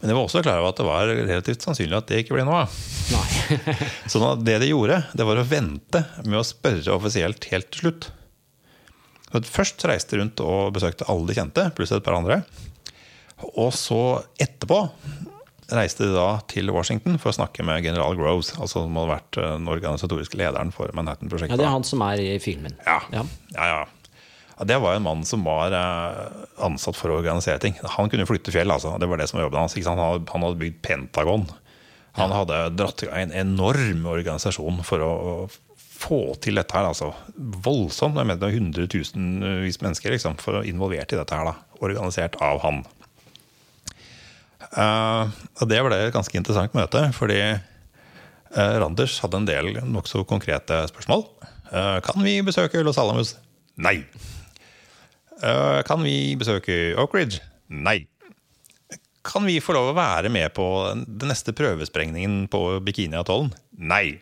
Men 0.04 0.12
jeg 0.12 0.18
var 0.18 0.26
også 0.28 0.42
klar 0.44 0.60
over 0.60 0.74
at 0.74 0.80
det 0.82 0.86
var 0.86 1.10
relativt 1.14 1.64
sannsynlig 1.64 1.96
at 1.96 2.10
det 2.10 2.18
ikke 2.24 2.36
ble 2.36 2.44
noe 2.44 2.66
av. 2.66 2.74
så 4.12 4.34
det 4.44 4.58
de 4.60 4.68
gjorde, 4.68 4.98
det 5.16 5.28
var 5.30 5.40
å 5.40 5.46
vente 5.48 6.02
med 6.26 6.42
å 6.42 6.44
spørre 6.44 6.98
offisielt 6.98 7.48
helt 7.54 7.70
til 7.72 7.86
slutt. 7.86 8.10
Først 9.48 9.86
reiste 9.88 10.18
de 10.18 10.22
rundt 10.22 10.44
og 10.44 10.74
besøkte 10.76 11.08
alle 11.10 11.30
de 11.30 11.38
kjente, 11.38 11.70
pluss 11.78 11.96
et 11.96 12.04
par 12.04 12.20
andre. 12.20 12.42
Og 13.56 13.72
så 13.76 14.02
etterpå 14.44 14.84
reiste 15.74 16.06
de 16.06 16.14
da 16.14 16.28
til 16.52 16.70
Washington 16.76 17.16
for 17.22 17.32
å 17.32 17.38
snakke 17.40 17.64
med 17.66 17.86
general 17.86 18.20
Groves, 18.20 18.52
altså 18.60 18.84
som 18.84 19.00
hadde 19.00 19.14
vært 19.16 19.40
den 19.40 19.72
organisatoriske 19.72 20.38
lederen 20.38 20.76
for 20.76 20.92
Manhattan-prosjektet. 21.00 21.56
Ja, 21.56 21.64
Det 21.64 21.70
er 21.70 21.76
han 21.80 21.88
som 21.88 22.04
er 22.06 22.22
i 22.22 22.36
filmen. 22.44 22.76
Ja, 22.86 23.00
ja, 23.16 23.24
ja. 23.56 23.70
ja. 23.72 23.84
Ja 24.58 24.68
det 24.70 24.78
var 24.84 24.96
en 24.96 25.06
mann 25.06 25.26
som 25.26 25.44
var 25.48 25.74
eh, 25.74 26.22
ansatt 26.66 26.98
for 27.00 27.12
å 27.12 27.18
organisere 27.22 27.62
ting. 27.64 27.76
Han 27.98 28.12
kunne 28.12 28.28
flytte 28.30 28.54
fjell, 28.54 28.72
altså. 28.72 28.96
Det 29.02 29.10
var 29.10 29.22
det 29.22 29.28
som 29.30 29.40
var 29.40 29.48
jobben 29.48 29.64
hans. 29.64 29.78
Han 29.88 30.02
han 30.30 30.46
hadde 30.46 30.62
bygd 30.62 30.82
Pentagon. 30.86 31.48
Han 32.20 32.34
hadde 32.34 32.58
dratt 32.78 33.02
i 33.02 33.10
gang 33.10 33.24
en 33.26 33.38
enorm 33.42 34.04
organisasjon 34.06 34.84
for 34.86 35.02
å 35.02 35.14
få 36.04 36.22
til 36.44 36.60
dette 36.60 36.76
her. 36.76 36.90
altså 36.92 37.14
Voldsomt. 37.36 38.20
Jeg 38.20 38.30
mener 38.30 38.54
hundretusenvis 38.54 39.80
mennesker 39.82 40.14
liksom, 40.14 40.38
for 40.42 40.62
involvert 40.68 41.14
i 41.16 41.20
dette 41.20 41.40
her. 41.40 41.50
da, 41.50 41.56
Organisert 41.82 42.38
av 42.44 42.62
han. 42.66 42.84
Uh, 44.74 45.30
og 45.62 45.70
Det 45.70 45.82
ble 45.86 46.00
et 46.02 46.14
ganske 46.14 46.38
interessant 46.38 46.74
møte, 46.78 47.02
fordi 47.18 47.40
uh, 47.54 48.76
Randers 48.82 49.20
hadde 49.24 49.42
en 49.42 49.50
del 49.50 49.74
nokså 49.86 50.24
konkrete 50.30 50.84
spørsmål. 50.90 51.28
Uh, 51.74 51.98
kan 52.06 52.22
vi 52.26 52.40
besøke 52.46 52.86
Los 52.86 53.02
Alamos? 53.02 53.36
Nei. 53.82 54.02
Kan 55.88 56.04
vi 56.06 56.36
besøke 56.40 56.94
Oak 57.02 57.16
Ridge? 57.18 57.42
Nei. 57.68 58.04
Kan 59.24 59.46
vi 59.48 59.62
få 59.64 59.76
lov 59.76 59.94
å 59.94 59.96
være 59.96 60.28
med 60.32 60.52
på 60.56 60.66
den 61.08 61.30
neste 61.32 61.54
prøvesprengningen 61.56 62.50
på 62.52 62.60
Bikini-atollen? 62.84 63.54
Nei. 63.80 64.20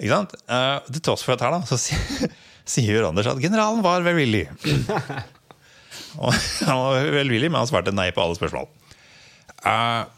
Ikke 0.00 0.14
sant? 0.14 0.32
Uh, 0.48 0.80
til 0.88 1.04
tross 1.04 1.24
for 1.26 1.34
dette 1.34 1.44
her, 1.44 1.52
da, 1.52 1.60
så 1.68 1.76
sier 2.74 3.04
Anders 3.04 3.28
at 3.28 3.42
generalen 3.42 3.84
var 3.84 4.04
velvillig. 4.06 4.46
han 6.16 6.80
var 6.80 7.10
velvillig, 7.20 7.50
men 7.50 7.60
han 7.60 7.68
svarte 7.68 7.92
nei 7.92 8.08
på 8.16 8.24
alle 8.24 8.38
spørsmål. 8.38 8.70
Uh, 9.60 10.08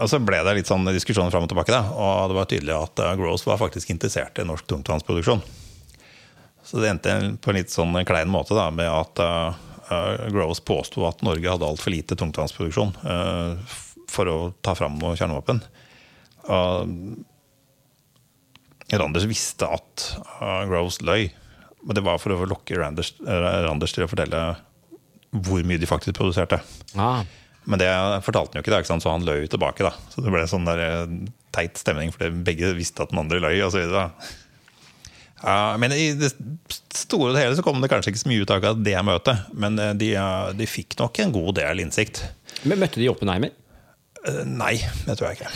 og 0.00 0.08
så 0.08 0.20
ble 0.24 0.40
det 0.46 0.56
litt 0.56 0.70
sånn 0.70 0.88
diskusjon 0.88 1.28
fram 1.34 1.44
og 1.44 1.52
tilbake. 1.52 1.74
Da, 1.74 1.84
og 1.92 2.32
det 2.32 2.38
var 2.38 2.48
tydelig 2.48 2.76
at 2.78 3.04
Gross 3.20 3.44
var 3.44 3.60
faktisk 3.60 3.92
interessert 3.92 4.40
i 4.40 4.46
norsk 4.48 4.70
tungtvannsproduksjon. 4.70 5.42
Så 6.70 6.78
det 6.78 6.92
endte 6.92 7.16
på 7.42 7.50
en 7.50 7.58
litt 7.58 7.72
sånn 7.74 7.96
klein 8.06 8.30
måte 8.30 8.54
da, 8.54 8.68
med 8.70 8.86
at 8.86 9.22
uh, 9.22 10.28
Groves 10.30 10.62
påsto 10.62 11.02
at 11.08 11.24
Norge 11.26 11.50
hadde 11.50 11.66
altfor 11.66 11.90
lite 11.90 12.14
tungtvannsproduksjon 12.14 12.92
for 14.10 14.30
å 14.30 14.36
ta 14.62 14.76
fram 14.78 14.98
noe 15.00 15.16
kjernevåpen. 15.18 15.58
Uh, 16.46 16.86
Randers 18.98 19.26
visste 19.30 19.68
at 19.70 20.06
uh, 20.40 20.64
Groves 20.70 21.00
løy. 21.02 21.28
Men 21.86 21.96
det 21.96 22.04
var 22.04 22.20
for 22.20 22.34
å 22.34 22.48
lokke 22.48 22.78
Randers, 22.78 23.14
uh, 23.22 23.62
Randers, 23.66 23.94
til 23.96 24.04
å 24.04 24.10
fortelle 24.10 24.40
hvor 25.30 25.62
mye 25.66 25.78
de 25.78 25.88
faktisk 25.88 26.18
produserte. 26.18 26.58
Ah. 26.98 27.22
Men 27.70 27.78
det 27.78 27.90
fortalte 28.24 28.56
han 28.56 28.60
jo 28.60 28.64
ikke, 28.64 28.72
da, 28.72 28.80
ikke 28.82 28.98
så 29.04 29.14
han 29.14 29.26
løy 29.26 29.46
tilbake. 29.50 29.86
da 29.86 29.94
Så 30.10 30.24
det 30.24 30.32
ble 30.34 30.42
sånn 30.50 30.66
der 30.68 30.82
uh, 31.06 31.16
teit 31.54 31.78
stemning, 31.80 32.12
fordi 32.14 32.32
begge 32.46 32.74
visste 32.78 33.04
at 33.04 33.14
den 33.14 33.22
andre 33.22 33.42
løy. 33.42 33.60
Og 33.62 33.72
så 33.74 33.84
videre, 33.84 34.08
uh, 35.44 35.74
men 35.80 35.94
i 35.94 36.10
det 36.18 36.30
store 36.94 37.32
og 37.32 37.38
hele 37.40 37.56
så 37.58 37.64
kom 37.64 37.80
det 37.82 37.90
kanskje 37.92 38.12
ikke 38.12 38.22
så 38.22 38.30
mye 38.30 38.44
ut 38.44 38.52
av 38.54 38.66
det 38.80 38.96
møtet. 39.06 39.48
Men 39.56 39.78
uh, 39.80 39.92
de, 39.98 40.12
de, 40.58 40.68
fikk 40.70 40.98
nok 41.00 41.22
en 41.22 41.34
god 41.34 41.56
del 41.60 41.84
innsikt. 41.84 42.24
Men 42.64 42.82
Møtte 42.82 43.02
de 43.02 43.10
Oppenheimer? 43.12 43.56
nei, 44.44 44.74
det 45.06 45.14
tror 45.16 45.30
jeg 45.30 45.38
ikke. 45.38 45.50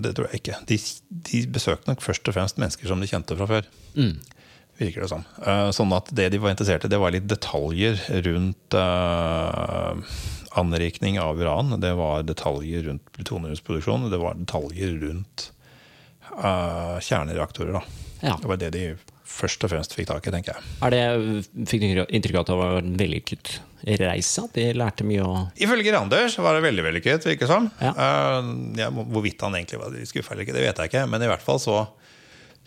Det 0.00 0.12
tror 0.16 0.30
jeg 0.30 0.38
ikke. 0.40 0.54
De, 0.70 0.78
de, 1.28 1.40
besøkte 1.52 1.90
nok 1.90 2.00
først 2.00 2.30
og 2.30 2.32
fremst 2.32 2.56
mennesker 2.56 2.88
som 2.88 3.02
de 3.02 3.08
kjente 3.10 3.36
fra 3.36 3.48
før. 3.50 3.68
Mm. 3.92 4.14
Virker 4.80 5.04
det 5.04 5.10
som. 5.12 5.26
Uh, 5.44 5.68
sånn 5.76 5.92
at 5.92 6.08
det 6.16 6.30
de 6.32 6.40
var 6.40 6.54
interessert 6.54 6.86
i, 6.88 6.88
det 6.88 7.00
var 7.02 7.12
litt 7.12 7.28
detaljer 7.28 8.00
rundt 8.24 8.78
anrikning 10.56 11.20
av 11.20 11.36
uran. 11.36 11.76
Det 11.84 11.92
var 12.00 12.24
detaljer 12.24 12.88
rundt 12.88 13.12
plutoniumsproduksjon. 13.12 14.08
Det 14.08 14.22
var 14.24 14.40
detaljer 14.40 14.96
rundt 15.04 15.50
uh, 16.36 16.98
kjernereaktorer. 17.02 17.80
Ja. 18.20 18.36
Det 18.40 18.50
var 18.50 18.60
det 18.60 18.70
de 18.74 18.84
først 19.30 19.62
og 19.64 19.72
fremst 19.72 19.94
fikk 19.96 20.10
tak 20.10 20.26
i, 20.26 20.32
tenker 20.34 20.56
jeg. 20.56 20.70
Er 20.84 20.94
det, 20.94 21.02
fikk 21.70 21.84
du 21.84 22.02
inntrykk 22.08 22.40
av 22.40 22.42
at 22.42 22.50
det 22.50 22.58
var 22.60 22.80
en 22.80 22.96
vellykket 22.98 23.52
reise? 24.00 24.44
At 24.44 24.58
de 24.58 24.66
lærte 24.76 25.06
mye? 25.06 25.24
å 25.24 25.46
Ifølge 25.62 25.94
Randers 25.94 26.36
var 26.42 26.58
det 26.58 26.66
veldig 26.66 26.86
vellykket, 26.88 27.30
virker 27.30 27.46
det 27.46 27.52
som. 27.52 27.70
Ja. 27.80 27.94
Uh, 27.94 28.52
ja, 28.80 28.90
hvorvidt 28.90 29.42
han 29.46 29.56
egentlig 29.56 29.80
var 29.80 29.96
skuffa 30.10 30.34
eller 30.34 30.46
ikke, 30.46 30.56
det 30.58 30.66
vet 30.66 30.82
jeg 30.82 30.92
ikke. 30.92 31.06
Men 31.10 31.24
i 31.24 31.30
hvert 31.30 31.44
fall 31.44 31.62
så 31.62 31.82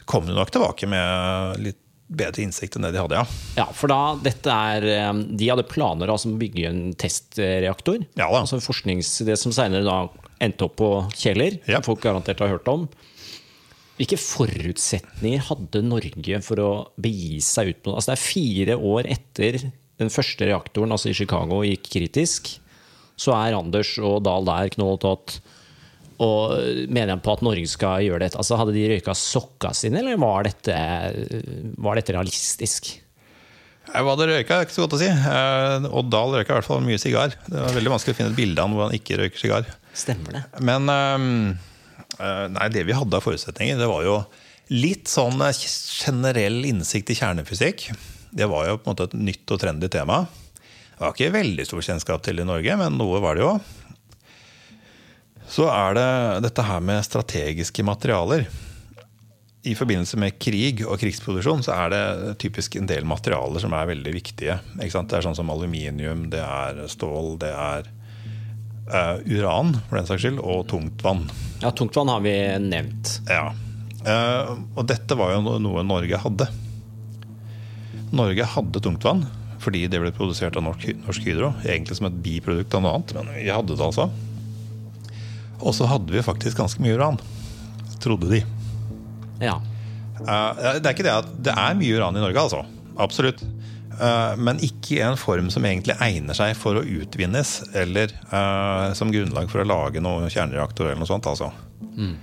kom 0.09 0.25
du 0.27 0.33
nok 0.35 0.51
tilbake 0.51 0.89
med 0.89 1.63
litt 1.63 1.79
bedre 2.13 2.43
innsikt 2.43 2.75
enn 2.77 2.85
det 2.85 2.93
de 2.93 3.01
hadde, 3.01 3.21
ja. 3.21 3.23
Ja, 3.61 3.67
for 3.75 3.91
da, 3.91 4.15
dette 4.21 4.51
er 4.51 4.85
eh, 4.91 5.13
De 5.39 5.47
hadde 5.49 5.65
planer 5.69 6.11
altså, 6.11 6.29
om 6.29 6.35
å 6.37 6.41
bygge 6.41 6.67
en 6.69 6.81
testreaktor. 6.99 8.03
Ja 8.19 8.27
da. 8.27 8.43
Altså 8.43 8.59
forsknings, 8.63 9.15
Det 9.25 9.37
som 9.39 9.55
senere 9.55 9.85
da 9.87 9.97
endte 10.43 10.67
opp 10.67 10.75
på 10.81 10.91
Kjeller, 11.15 11.57
ja. 11.69 11.79
folk 11.85 12.03
garantert 12.03 12.41
har 12.43 12.51
hørt 12.51 12.67
om. 12.69 12.87
Hvilke 13.99 14.17
forutsetninger 14.17 15.43
hadde 15.49 15.83
Norge 15.85 16.39
for 16.41 16.61
å 16.63 16.69
begi 17.01 17.37
seg 17.45 17.73
ut 17.73 17.81
på 17.85 17.93
altså 17.93 18.11
Det 18.11 18.15
er 18.15 18.23
fire 18.23 18.77
år 18.81 19.09
etter 19.13 19.57
den 20.01 20.09
første 20.09 20.47
reaktoren 20.49 20.95
altså 20.95 21.11
i 21.11 21.17
Chicago 21.17 21.61
gikk 21.67 21.91
kritisk. 21.93 22.55
Så 23.13 23.35
er 23.37 23.53
Anders 23.53 23.93
og 24.01 24.23
Dahl 24.25 24.47
der 24.47 24.71
knolltatt. 24.73 25.35
Og 26.23 26.55
mener 26.89 27.13
han 27.13 27.21
på 27.21 27.35
at 27.35 27.43
Norge 27.45 27.69
skal 27.69 28.01
gjøre 28.05 28.23
dette? 28.25 28.39
Altså 28.41 28.57
Hadde 28.57 28.73
de 28.73 28.87
røyka 28.89 29.13
sokka 29.17 29.73
sine, 29.77 30.01
eller 30.01 30.17
var 30.21 30.47
dette, 30.47 30.75
var 31.77 31.99
dette 31.99 32.15
realistisk? 32.15 32.89
Hva 33.93 34.15
det 34.17 34.29
røyka, 34.31 34.57
er 34.57 34.65
ikke 34.65 34.77
så 34.77 34.87
godt 34.87 34.95
å 34.97 35.01
si. 35.03 35.11
Og 35.11 35.99
Odd 36.01 36.09
Dahl 36.15 36.33
røyka 36.39 36.55
i 36.55 36.57
hvert 36.57 36.69
fall 36.71 36.81
mye 36.85 37.01
sigar. 37.01 37.37
Det 37.45 37.59
var 37.59 37.77
veldig 37.77 37.93
vanskelig 37.93 38.15
å 38.15 38.19
finne 38.21 38.33
et 38.33 38.39
bilde 38.39 38.57
av 38.57 38.65
han 38.65 38.77
hvor 38.77 38.87
han 38.87 38.97
ikke 38.97 39.19
røyker 39.21 39.43
sigar. 39.43 39.69
Stemmer 39.93 40.39
det. 40.39 40.43
Men 40.65 40.89
um 40.89 41.37
Eh, 41.53 41.72
nei, 42.19 42.69
det 42.73 42.83
vi 42.87 42.95
hadde 42.95 43.17
av 43.17 43.25
forutsetninger, 43.25 43.79
det 43.79 43.89
var 43.89 44.03
jo 44.07 44.17
litt 44.71 45.11
sånn 45.11 45.41
eh, 45.43 45.63
generell 46.03 46.63
innsikt 46.65 47.11
i 47.11 47.17
kjernefysikk. 47.19 47.89
Det 48.33 48.49
var 48.49 48.69
jo 48.69 48.79
på 48.79 48.87
en 48.87 48.95
måte 48.95 49.09
et 49.11 49.17
nytt 49.19 49.53
og 49.53 49.61
trendy 49.61 49.89
tema. 49.91 50.23
Det 50.93 51.01
var 51.01 51.15
ikke 51.15 51.33
veldig 51.35 51.65
stor 51.67 51.85
kjennskap 51.85 52.23
til 52.25 52.41
i 52.41 52.47
Norge, 52.47 52.77
men 52.79 52.99
noe 52.99 53.21
var 53.23 53.37
det 53.37 53.43
jo. 53.43 53.55
Så 55.53 55.67
er 55.69 55.97
det 55.97 56.11
dette 56.47 56.63
her 56.65 56.79
med 56.85 57.03
strategiske 57.05 57.83
materialer. 57.85 58.47
I 59.63 59.75
forbindelse 59.79 60.17
med 60.19 60.39
krig 60.43 60.81
og 60.83 60.97
krigsproduksjon 60.99 61.61
så 61.63 61.75
er 61.85 61.91
det 61.93 62.05
typisk 62.43 62.75
en 62.79 62.87
del 62.89 63.05
materialer 63.07 63.63
som 63.63 63.75
er 63.75 63.91
veldig 63.93 64.13
viktige. 64.15 64.57
Det 64.75 64.89
er 64.89 65.23
sånn 65.23 65.37
som 65.37 65.51
aluminium, 65.53 66.25
det 66.31 66.41
er 66.43 66.81
stål, 66.91 67.37
det 67.43 67.51
er 67.53 67.91
uh, 68.89 69.19
uran 69.25 69.75
for 69.87 69.99
den 69.99 70.09
saks 70.09 70.25
skyld, 70.25 70.41
og 70.43 70.65
tungtvann. 70.71 71.25
Ja, 71.63 71.71
tungtvann 71.71 72.11
har 72.11 72.23
vi 72.25 72.33
nevnt. 72.63 73.19
Ja. 73.29 73.51
Uh, 74.03 74.59
og 74.75 74.87
dette 74.89 75.15
var 75.19 75.35
jo 75.35 75.57
noe 75.63 75.85
Norge 75.87 76.19
hadde. 76.25 76.49
Norge 78.13 78.49
hadde 78.55 78.83
tungtvann 78.83 79.25
fordi 79.63 79.85
det 79.87 80.01
ble 80.01 80.11
produsert 80.11 80.57
av 80.59 80.65
Norsk 80.65 81.23
Hydro. 81.23 81.53
Egentlig 81.63 81.95
som 81.95 82.09
et 82.09 82.17
biprodukt 82.25 82.73
av 82.75 82.83
noe 82.83 82.97
annet, 82.97 83.13
men 83.15 83.29
vi 83.37 83.47
hadde 83.47 83.77
det 83.77 83.85
altså. 83.85 84.09
Og 85.63 85.71
så 85.77 85.87
hadde 85.87 86.11
vi 86.11 86.25
faktisk 86.25 86.59
ganske 86.59 86.83
mye 86.83 86.97
uran. 86.97 87.19
Trodde 88.03 88.27
de. 88.27 88.41
Ja. 89.39 89.55
Uh, 90.19 90.79
det 90.81 90.83
er 90.83 90.91
ikke 90.91 91.07
det 91.07 91.15
at 91.15 91.29
det 91.47 91.55
er 91.55 91.79
mye 91.79 91.95
uran 91.95 92.19
i 92.19 92.25
Norge, 92.25 92.43
altså. 92.43 92.65
Absolutt. 92.99 93.39
Eh, 94.01 94.33
men 94.41 94.61
ikke 94.63 94.97
i 94.97 95.03
en 95.05 95.17
form 95.19 95.49
som 95.53 95.65
egentlig 95.67 95.95
egner 96.01 96.37
seg 96.37 96.55
for 96.57 96.79
å 96.79 96.83
utvinnes, 96.83 97.55
eller 97.77 98.13
uh, 98.31 98.91
som 98.97 99.11
grunnlag 99.13 99.51
for 99.51 99.61
å 99.61 99.67
lage 99.67 100.01
noen 100.03 100.31
kjernereaktor 100.33 100.89
eller 100.89 101.01
noe 101.03 101.09
sånt. 101.09 101.29
Altså. 101.29 101.51
Mm. 101.93 102.15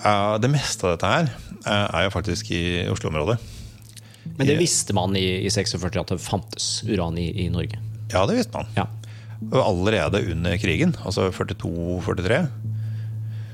Uh, 0.00 0.36
det 0.40 0.52
meste 0.52 0.86
av 0.86 0.94
dette 0.96 1.10
her 1.10 1.32
er 1.70 2.06
jo 2.06 2.12
faktisk 2.14 2.54
i 2.56 2.62
Oslo-området. 2.88 3.36
Men 4.38 4.48
det 4.48 4.56
visste 4.56 4.94
man 4.96 5.12
i, 5.18 5.42
i 5.44 5.50
46 5.52 6.00
at 6.00 6.12
det 6.14 6.22
fantes 6.24 6.68
uran 6.88 7.18
i, 7.20 7.28
i 7.44 7.50
Norge? 7.52 7.76
Ja, 8.12 8.24
det 8.28 8.38
visste 8.38 8.56
man. 8.56 8.70
Ja. 8.78 8.86
Allerede 9.60 10.22
under 10.32 10.56
krigen, 10.60 10.94
altså 11.04 11.28
42-43, 11.32 12.40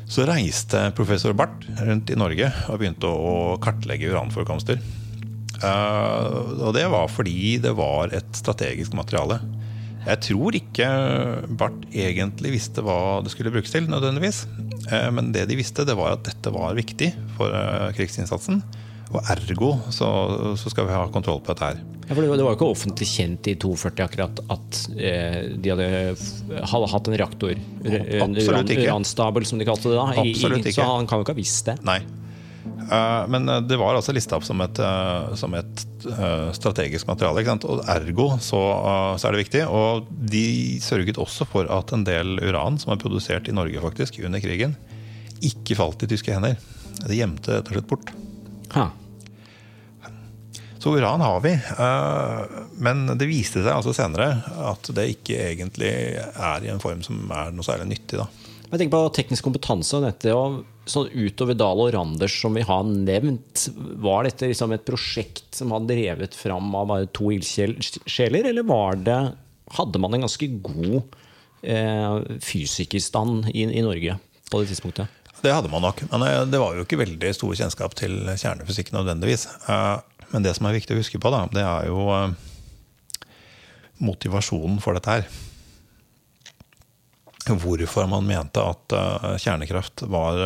Så 0.07 0.23
reiste 0.27 0.85
professor 0.95 1.35
Barth 1.35 1.67
rundt 1.83 2.11
i 2.15 2.19
Norge 2.19 2.53
og 2.71 2.79
begynte 2.79 3.11
å 3.11 3.57
kartlegge 3.63 4.13
uranforekomster. 4.13 4.79
Eh, 5.63 6.27
og 6.67 6.73
det 6.77 6.87
var 6.93 7.09
fordi 7.13 7.57
det 7.65 7.73
var 7.79 8.13
et 8.17 8.33
strategisk 8.37 8.97
materiale. 8.99 9.41
Jeg 10.07 10.21
tror 10.23 10.55
ikke 10.55 10.87
Barth 11.59 11.89
egentlig 11.91 12.53
visste 12.55 12.83
hva 12.87 13.19
det 13.25 13.33
skulle 13.33 13.51
brukes 13.55 13.73
til, 13.75 13.89
nødvendigvis. 13.91 14.45
Eh, 14.93 15.09
men 15.11 15.33
det 15.35 15.49
de 15.51 15.57
visste, 15.59 15.87
det 15.89 15.97
var 15.99 16.15
at 16.15 16.27
dette 16.29 16.53
var 16.55 16.77
viktig 16.79 17.11
for 17.39 17.51
eh, 17.57 17.89
krigsinnsatsen. 17.97 18.63
Og 19.15 19.21
ergo 19.31 19.73
så, 19.95 20.07
så 20.59 20.71
skal 20.73 20.89
vi 20.89 20.95
ha 20.97 21.05
kontroll 21.15 21.39
på 21.41 21.53
dette 21.55 21.69
her. 21.73 21.83
Ja, 22.07 22.15
for 22.15 22.23
det 22.23 22.29
var, 22.31 22.39
jo 22.39 22.53
ikke 22.55 22.69
offentlig 22.71 23.07
kjent 23.11 23.49
i 23.51 23.57
42 23.59 24.03
akkurat 24.05 24.41
at 24.55 24.77
de 24.95 25.71
hadde, 25.73 25.87
hadde 26.71 26.91
hatt 26.93 27.09
en 27.11 27.17
reaktor. 27.19 27.55
En 27.83 28.37
Absolutt 28.37 28.71
ikke. 28.71 28.85
uranstabel, 28.87 29.47
som 29.49 29.59
de 29.59 29.67
kalte 29.67 29.91
det 29.91 29.97
da. 29.99 30.05
i- 30.23 30.31
Absolutt 30.35 30.69
i. 30.71 30.75
Så 30.75 30.87
han 30.87 31.07
kan 31.11 31.19
jo 31.19 31.27
ikke 31.27 31.35
ha 31.35 31.41
visst 31.41 31.67
det. 31.71 31.77
Nei. 31.87 31.99
Eh, 32.93 33.29
men 33.29 33.49
eh, 33.49 33.61
det 33.61 33.77
var 33.77 33.95
altså 33.95 34.15
lista 34.15 34.37
opp 34.39 34.45
som 34.47 34.61
et, 34.63 34.79
eh, 34.79 35.35
som 35.35 35.55
et 35.59 35.85
strategisk 36.57 37.09
materiale. 37.09 37.43
Og 37.67 37.83
ergo 37.91 38.29
så, 38.43 38.61
så 39.19 39.29
er 39.29 39.35
det 39.35 39.45
viktig. 39.45 39.65
Og 39.67 40.07
de 40.11 40.45
sørget 40.83 41.19
også 41.23 41.49
for 41.51 41.71
at 41.73 41.95
en 41.97 42.07
del 42.07 42.39
uran 42.43 42.79
som 42.83 42.95
er 42.95 43.01
produsert 43.03 43.51
i 43.51 43.57
Norge 43.57 43.83
faktisk 43.83 44.21
under 44.27 44.43
krigen, 44.43 44.77
ikke 45.45 45.79
falt 45.79 46.07
i 46.07 46.11
tyske 46.11 46.33
hender. 46.33 46.55
Det 47.03 47.19
gjemte 47.19 47.59
rett 47.59 47.69
og 47.69 47.77
slett 47.77 47.91
bort. 47.91 48.15
Ha. 48.77 48.87
Så 50.79 50.93
uran 50.95 51.25
har 51.25 51.41
vi, 51.43 51.51
men 52.79 53.09
det 53.19 53.27
viste 53.27 53.59
seg 53.59 53.73
altså 53.73 53.91
senere 53.97 54.29
at 54.71 54.87
det 54.95 55.09
ikke 55.17 55.41
egentlig 55.49 55.89
er 56.21 56.63
i 56.63 56.71
en 56.71 56.83
form 56.83 57.01
som 57.03 57.25
er 57.35 57.51
noe 57.57 57.67
særlig 57.67 57.89
nyttig. 57.91 58.21
da. 58.21 58.29
Jeg 58.67 58.81
tenker 58.81 58.95
på 58.97 59.03
teknisk 59.15 59.47
kompetanse 59.47 59.95
og 59.99 60.07
dette. 60.07 60.33
Og 60.35 60.63
sånn 60.91 61.11
utover 61.15 61.57
Dahl 61.59 61.81
og 61.85 61.93
Randers, 61.95 62.35
som 62.43 62.55
vi 62.59 62.65
har 62.67 62.83
nevnt, 62.87 63.69
var 64.03 64.27
dette 64.27 64.49
liksom 64.51 64.75
et 64.75 64.85
prosjekt 64.87 65.55
som 65.59 65.75
var 65.75 65.87
drevet 65.87 66.35
fram 66.39 66.73
av 66.79 66.89
bare 66.91 67.09
to 67.15 67.33
ildsjeler, 67.35 68.47
eller 68.51 68.67
var 68.67 68.99
det, 69.07 69.21
hadde 69.79 70.03
man 70.03 70.15
en 70.15 70.27
ganske 70.27 70.49
god 70.63 71.17
eh, 71.67 72.21
fysikerstand 72.43 73.51
i, 73.51 73.67
i 73.67 73.83
Norge 73.87 74.19
på 74.51 74.63
det 74.63 74.71
tidspunktet? 74.71 75.11
Det 75.43 75.53
hadde 75.53 75.71
man 75.71 75.83
nok, 75.85 76.05
men 76.11 76.23
eh, 76.27 76.43
det 76.51 76.59
var 76.63 76.75
jo 76.79 76.87
ikke 76.87 77.01
veldig 77.03 77.33
stor 77.37 77.55
kjennskap 77.59 77.95
til 77.99 78.19
kjernefysikk 78.35 78.95
nødvendigvis. 78.95 79.47
Eh, 79.71 79.97
Men 80.35 80.43
det 80.43 80.57
som 80.57 80.67
er 80.67 80.75
viktig 80.75 80.91
å 80.95 80.99
huske 80.99 81.21
på, 81.23 81.31
da, 81.31 81.45
det 81.55 81.63
er 81.63 81.85
jo 81.87 82.07
eh, 82.11 82.33
motivasjonen 84.03 84.81
for 84.83 84.97
dette 84.99 85.13
her. 85.13 85.27
Hvorfor 87.47 88.09
man 88.11 88.27
mente 88.27 88.63
at 88.63 88.95
uh, 88.97 89.33
kjernekraft 89.39 90.03
var, 90.11 90.41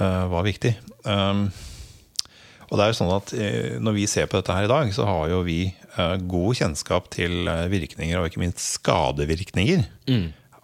uh, 0.00 0.26
var 0.32 0.46
viktig. 0.46 0.72
Um, 1.04 1.50
og 2.70 2.78
det 2.78 2.84
er 2.84 2.90
jo 2.90 2.96
sånn 2.96 3.12
at 3.12 3.32
uh, 3.36 3.74
Når 3.84 3.96
vi 3.98 4.06
ser 4.08 4.30
på 4.30 4.38
dette 4.40 4.56
her 4.56 4.64
i 4.64 4.70
dag, 4.72 4.94
så 4.96 5.04
har 5.08 5.28
jo 5.34 5.42
vi 5.46 5.58
god 5.94 6.56
kjennskap 6.58 7.04
til 7.14 7.46
virkninger, 7.70 8.18
og 8.18 8.26
ikke 8.26 8.40
minst 8.42 8.58
skadevirkninger, 8.58 9.84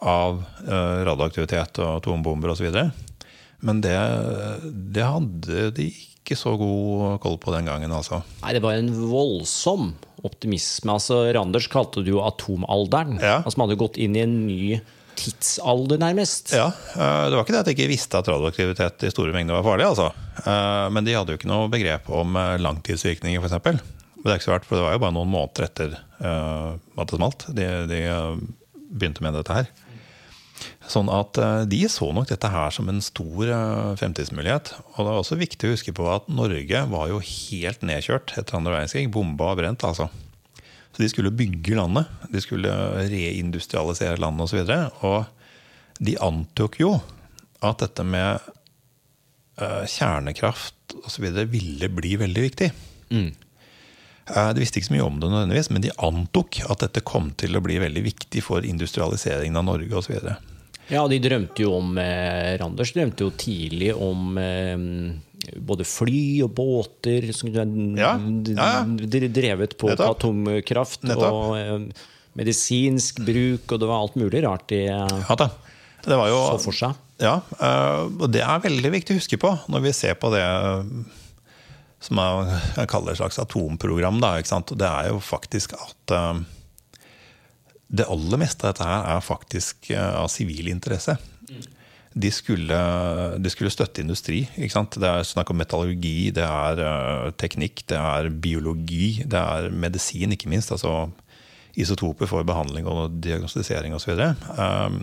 av 0.00 0.42
eh, 0.64 1.00
radioaktivitet 1.06 1.80
og 1.82 2.00
atombomber 2.00 2.54
osv. 2.54 2.70
Men 3.60 3.82
det, 3.84 3.96
det 4.96 5.04
hadde 5.04 5.66
de 5.76 5.90
ikke 5.92 6.36
så 6.38 6.54
god 6.60 7.20
koll 7.22 7.36
på 7.40 7.52
den 7.54 7.68
gangen, 7.68 7.92
altså. 7.92 8.22
Nei, 8.40 8.54
det 8.56 8.62
var 8.64 8.78
en 8.78 8.92
voldsom 9.10 9.92
optimisme. 10.26 10.92
Altså, 10.96 11.22
Randers 11.36 11.68
kalte 11.72 12.02
det 12.04 12.12
jo 12.12 12.22
atomalderen. 12.24 13.18
Ja. 13.22 13.40
Altså, 13.44 13.58
man 13.60 13.68
hadde 13.68 13.80
gått 13.80 13.98
inn 14.00 14.16
i 14.18 14.24
en 14.24 14.34
ny 14.46 14.80
tidsalder, 15.20 15.98
nærmest. 16.00 16.52
Ja, 16.56 16.70
eh, 16.94 17.24
Det 17.30 17.36
var 17.36 17.44
ikke 17.44 17.52
det 17.56 17.60
at 17.60 17.68
de 17.70 17.74
ikke 17.76 17.90
visste 17.90 18.18
at 18.20 18.28
radioaktivitet 18.30 19.04
i 19.04 19.10
store 19.12 19.34
mengder 19.36 19.58
var 19.58 19.66
farlig. 19.66 19.88
altså. 19.90 20.10
Eh, 20.46 20.86
Men 20.90 21.04
de 21.04 21.16
hadde 21.16 21.34
jo 21.34 21.40
ikke 21.40 21.50
noe 21.50 21.68
begrep 21.72 22.08
om 22.10 22.36
eh, 22.36 22.56
langtidsvirkninger, 22.62 23.42
f.eks. 23.42 23.82
Det 24.20 24.28
er 24.28 24.36
ikke 24.36 24.48
så 24.48 24.52
rart, 24.56 24.64
for 24.68 24.76
det 24.76 24.84
var 24.84 24.92
jo 24.96 25.02
bare 25.04 25.16
noen 25.16 25.30
måneder 25.32 25.64
etter 25.64 25.94
at 26.20 27.08
det 27.08 27.16
smalt. 27.16 27.46
De, 27.56 27.64
de 27.88 28.00
begynte 28.92 29.22
med 29.24 29.32
dette 29.32 29.54
her. 29.56 29.70
Sånn 30.90 31.10
at 31.12 31.38
eh, 31.38 31.64
de 31.70 31.84
så 31.92 32.08
nok 32.14 32.30
dette 32.30 32.50
her 32.50 32.72
som 32.74 32.88
en 32.90 33.02
stor 33.04 33.46
eh, 33.46 33.92
fremtidsmulighet. 34.00 34.72
Og 34.96 35.04
det 35.04 35.12
er 35.12 35.20
også 35.20 35.38
viktig 35.38 35.68
å 35.68 35.74
huske 35.76 35.94
på 35.94 36.08
at 36.10 36.26
Norge 36.32 36.82
var 36.90 37.12
jo 37.12 37.20
helt 37.22 37.84
nedkjørt 37.86 38.34
etter 38.40 38.58
andre 38.58 38.74
verdenskrig. 38.74 39.10
Bomba 39.14 39.52
og 39.52 39.60
brent, 39.62 39.86
altså. 39.86 40.08
Så 40.90 41.04
de 41.04 41.10
skulle 41.12 41.34
bygge 41.34 41.78
landet. 41.78 42.10
De 42.32 42.42
skulle 42.42 42.74
reindustrialisere 43.12 44.18
landet 44.18 44.48
osv. 44.48 44.48
Og, 44.48 44.50
så 44.50 44.62
videre. 44.64 44.90
og 45.06 46.00
de 46.00 46.16
antok 46.24 46.80
jo 46.80 46.94
at 47.60 47.84
dette 47.84 48.02
med 48.08 48.50
eh, 49.60 49.84
kjernekraft 49.86 50.96
osv. 51.04 51.30
ville 51.52 51.92
bli 51.92 52.16
veldig 52.18 52.46
viktig. 52.48 52.72
Mm. 53.14 53.30
De 54.30 54.62
visste 54.62 54.78
ikke 54.78 54.90
så 54.90 54.94
mye 54.94 55.06
om 55.06 55.18
det, 55.18 55.28
nødvendigvis, 55.30 55.70
men 55.74 55.82
de 55.82 55.90
antok 56.02 56.60
at 56.70 56.82
dette 56.82 57.02
kom 57.06 57.32
til 57.38 57.58
å 57.58 57.62
bli 57.62 57.78
veldig 57.82 58.02
viktig 58.04 58.42
for 58.46 58.66
industrialiseringen 58.66 59.58
av 59.58 59.66
Norge 59.66 59.98
osv. 59.98 60.30
Ja, 60.90 61.04
de 61.10 61.18
drømte 61.22 61.62
jo 61.64 61.74
om 61.78 61.98
eh, 62.02 62.56
Randers 62.60 62.92
drømte 62.96 63.26
jo 63.26 63.30
tidlig 63.38 63.92
om 63.94 64.38
eh, 64.42 64.76
både 65.62 65.86
fly 65.88 66.42
og 66.46 66.52
båter 66.58 67.30
som 67.36 67.50
Ja, 67.54 67.62
ja, 67.96 68.14
ja. 68.56 69.28
drevet 69.30 69.76
på 69.80 69.90
Nettopp. 69.92 70.16
atomkraft 70.18 71.06
Nettopp. 71.06 71.32
og 71.32 71.56
eh, 71.58 72.06
medisinsk 72.38 73.22
bruk, 73.26 73.70
og 73.74 73.80
det 73.82 73.88
var 73.90 74.02
alt 74.04 74.18
mulig 74.20 74.42
rart 74.46 74.68
de 74.70 74.84
eh, 74.90 75.16
Ja 75.28 75.38
da. 75.38 75.50
Det 76.00 76.16
var 76.16 76.30
jo 76.32 76.36
så 76.54 76.60
for 76.64 76.72
seg. 76.76 77.00
Ja, 77.20 77.34
eh, 77.60 78.04
og 78.08 78.30
det 78.32 78.40
er 78.40 78.62
veldig 78.64 78.90
viktig 78.94 79.14
å 79.16 79.20
huske 79.20 79.38
på 79.40 79.50
når 79.68 79.82
vi 79.88 79.92
ser 79.96 80.14
på 80.16 80.30
det 80.32 80.44
som 82.00 82.16
jeg 82.16 82.88
kaller 82.88 83.12
et 83.12 83.20
slags 83.20 83.36
atomprogram. 83.42 84.22
Da? 84.22 84.38
Det 84.40 84.86
er 84.88 85.10
jo 85.10 85.18
faktisk 85.20 85.74
at 85.76 86.14
eh, 86.16 86.40
det 87.90 88.06
aller 88.06 88.38
meste 88.38 88.66
av 88.66 88.74
dette 88.74 88.86
her 88.86 89.06
er 89.16 89.24
faktisk 89.26 89.90
eh, 89.90 90.14
av 90.20 90.30
sivil 90.30 90.70
interesse. 90.70 91.16
De 92.10 92.30
skulle, 92.34 92.78
de 93.38 93.50
skulle 93.50 93.70
støtte 93.70 94.02
industri. 94.02 94.44
Det 94.54 95.08
er 95.08 95.26
snakk 95.26 95.50
om 95.50 95.58
metallurgi, 95.58 96.30
det 96.34 96.46
er 96.46 96.84
eh, 96.86 97.32
teknikk, 97.40 97.84
det 97.90 97.98
er 97.98 98.30
biologi, 98.30 99.24
det 99.26 99.42
er 99.42 99.70
medisin, 99.74 100.36
ikke 100.36 100.50
minst. 100.52 100.70
Altså 100.74 101.10
isotoper 101.78 102.30
for 102.30 102.46
behandling 102.46 102.86
og 102.90 103.18
diagnostisering 103.22 103.94
osv. 103.94 104.14
Um, 104.58 105.02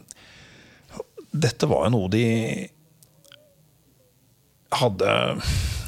dette 1.32 1.70
var 1.70 1.88
jo 1.88 1.94
noe 1.96 2.12
de 2.12 2.26
hadde, 4.78 5.12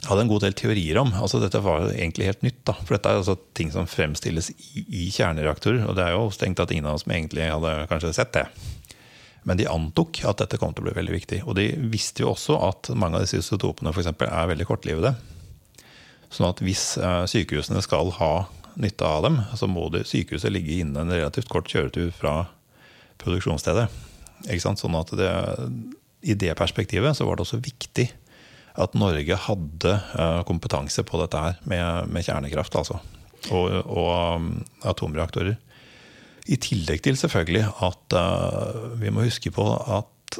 hadde 0.10 0.26
en 0.26 0.32
god 0.32 0.44
del 0.44 0.56
teorier 0.58 0.98
om. 1.02 1.12
Altså, 1.22 1.40
dette 1.42 1.62
var 1.62 1.84
jo 1.84 1.94
egentlig 1.94 2.28
helt 2.30 2.44
nytt. 2.46 2.60
Da. 2.68 2.76
For 2.82 2.96
dette 2.96 3.12
er 3.12 3.22
altså 3.22 3.38
ting 3.58 3.70
som 3.74 3.88
fremstilles 3.90 4.50
i, 4.52 4.84
i 4.84 5.06
kjernereaktorer. 5.14 5.86
Og 5.86 5.98
det 5.98 6.06
er 6.06 6.16
jo 6.16 6.32
strengt 6.34 6.60
tatt 6.60 6.74
ingen 6.74 6.90
av 6.90 6.98
oss 6.98 7.06
som 7.06 7.14
egentlig 7.14 7.46
hadde 7.46 7.74
kanskje 7.92 8.16
sett 8.18 8.34
det. 8.36 8.48
Men 9.48 9.60
de 9.60 9.70
antok 9.72 10.22
at 10.28 10.42
dette 10.42 10.60
kom 10.60 10.74
til 10.74 10.84
å 10.84 10.90
bli 10.90 10.96
veldig 10.98 11.16
viktig. 11.16 11.42
Og 11.46 11.56
de 11.60 11.70
visste 11.94 12.26
jo 12.26 12.34
også 12.34 12.58
at 12.68 12.92
mange 12.98 13.20
av 13.20 13.26
disse 13.26 13.40
isotopene 13.40 13.94
for 13.94 14.04
eksempel, 14.04 14.32
er 14.32 14.50
veldig 14.52 14.68
kortlivede. 14.70 15.14
Sånn 16.30 16.50
at 16.50 16.62
hvis 16.62 16.92
eh, 17.02 17.24
sykehusene 17.30 17.82
skal 17.86 18.12
ha 18.20 18.34
nytte 18.80 19.06
av 19.06 19.24
dem, 19.26 19.40
så 19.58 19.68
må 19.70 19.88
det, 19.94 20.06
sykehuset 20.10 20.54
ligge 20.54 20.80
innen 20.82 21.00
en 21.02 21.16
relativt 21.16 21.50
kort 21.52 21.70
kjøretur 21.72 22.12
fra 22.16 22.34
produksjonsstedet. 23.22 23.88
Sånn 24.64 24.96
at 24.96 25.14
det, 25.20 25.32
I 26.24 26.36
det 26.40 26.54
perspektivet 26.60 27.18
så 27.18 27.28
var 27.28 27.38
det 27.38 27.48
også 27.48 27.60
viktig 27.64 28.08
at 28.80 28.96
Norge 28.98 29.38
hadde 29.48 29.96
eh, 29.96 30.42
kompetanse 30.48 31.04
på 31.08 31.20
dette 31.22 31.42
her 31.42 31.58
med, 31.70 32.12
med 32.14 32.26
kjernekraft 32.26 32.78
altså. 32.80 33.00
og, 33.52 33.74
og 33.86 34.14
um, 34.40 34.54
atomreaktorer. 34.88 35.58
I 36.50 36.58
tillegg 36.62 37.04
til 37.06 37.20
selvfølgelig 37.20 37.68
at 37.86 38.16
uh, 38.18 38.96
vi 38.98 39.12
må 39.14 39.28
huske 39.28 39.52
på 39.54 39.66
at 39.70 40.40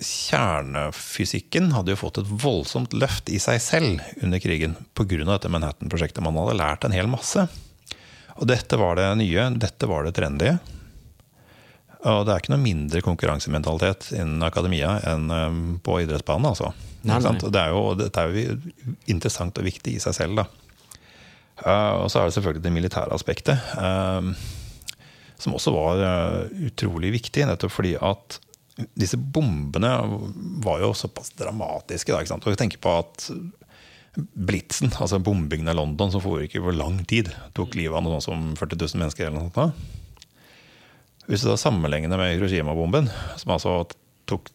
kjernefysikken 0.00 1.70
hadde 1.74 1.92
jo 1.94 2.00
fått 2.00 2.20
et 2.22 2.28
voldsomt 2.42 2.94
løft 2.96 3.28
i 3.32 3.40
seg 3.42 3.60
selv 3.62 4.04
under 4.24 4.40
krigen 4.42 4.76
pga. 4.96 5.24
dette 5.24 5.52
Manhattan-prosjektet. 5.52 6.24
Man 6.24 6.38
hadde 6.40 6.58
lært 6.60 6.84
en 6.84 6.96
hel 6.96 7.08
masse. 7.10 7.46
Og 8.40 8.48
dette 8.48 8.78
var 8.80 8.96
det 8.96 9.08
nye, 9.20 9.50
dette 9.60 9.88
var 9.88 10.06
det 10.06 10.14
trendy. 10.16 10.54
Og 12.08 12.22
det 12.24 12.32
er 12.32 12.40
ikke 12.40 12.54
noe 12.54 12.62
mindre 12.62 13.02
konkurransementalitet 13.04 14.12
innen 14.16 14.44
akademia 14.46 14.94
enn 15.10 15.28
eh, 15.34 15.58
på 15.84 15.98
idrettsbanen. 16.04 16.48
altså. 16.52 16.72
Nei, 17.04 17.18
nei. 17.24 17.36
Det 17.40 17.60
er 17.60 17.74
jo, 17.74 17.94
dette 17.96 18.22
er 18.22 18.32
jo 18.32 18.56
interessant 19.12 19.56
og 19.60 19.66
viktig 19.66 19.96
i 19.96 20.02
seg 20.02 20.16
selv. 20.16 20.42
da. 20.42 20.48
Eh, 21.64 21.94
og 22.00 22.08
så 22.10 22.20
er 22.20 22.28
det 22.28 22.36
selvfølgelig 22.38 22.64
det 22.64 22.74
militære 22.74 23.16
aspektet, 23.16 23.72
eh, 23.76 24.30
som 25.40 25.56
også 25.56 25.74
var 25.76 26.04
eh, 26.06 26.66
utrolig 26.70 27.12
viktig. 27.18 27.44
Nettopp 27.48 27.74
fordi 27.74 27.96
at 28.00 28.40
disse 28.96 29.18
bombene 29.20 29.92
var 30.64 30.80
jo 30.80 30.94
såpass 30.96 31.34
dramatiske. 31.36 32.12
Da, 32.12 32.22
ikke 32.22 32.32
sant? 32.32 32.46
Og 32.48 32.54
jeg 32.54 32.62
tenker 32.62 32.80
på 32.80 32.96
at 33.02 33.28
blitsen, 34.16 34.90
altså 34.98 35.20
bombingen 35.22 35.68
av 35.70 35.76
London, 35.78 36.10
som 36.12 36.22
foregikk 36.24 36.58
over 36.62 36.74
lang 36.74 37.02
tid, 37.08 37.28
tok 37.56 37.76
livet 37.78 37.98
av 37.98 38.06
noe 38.06 38.20
som 38.24 38.54
40 38.58 38.80
000 38.80 39.02
mennesker. 39.04 39.28
eller 39.28 39.38
noe 39.38 39.50
sånt. 39.52 39.60
da. 39.60 39.99
Hvis 41.28 41.44
du 41.44 41.50
da 41.50 41.58
sammenligner 41.60 42.18
med 42.18 42.34
Hiroshima-bomben, 42.34 43.10
som 43.38 43.54
altså 43.54 43.74
tok 44.30 44.48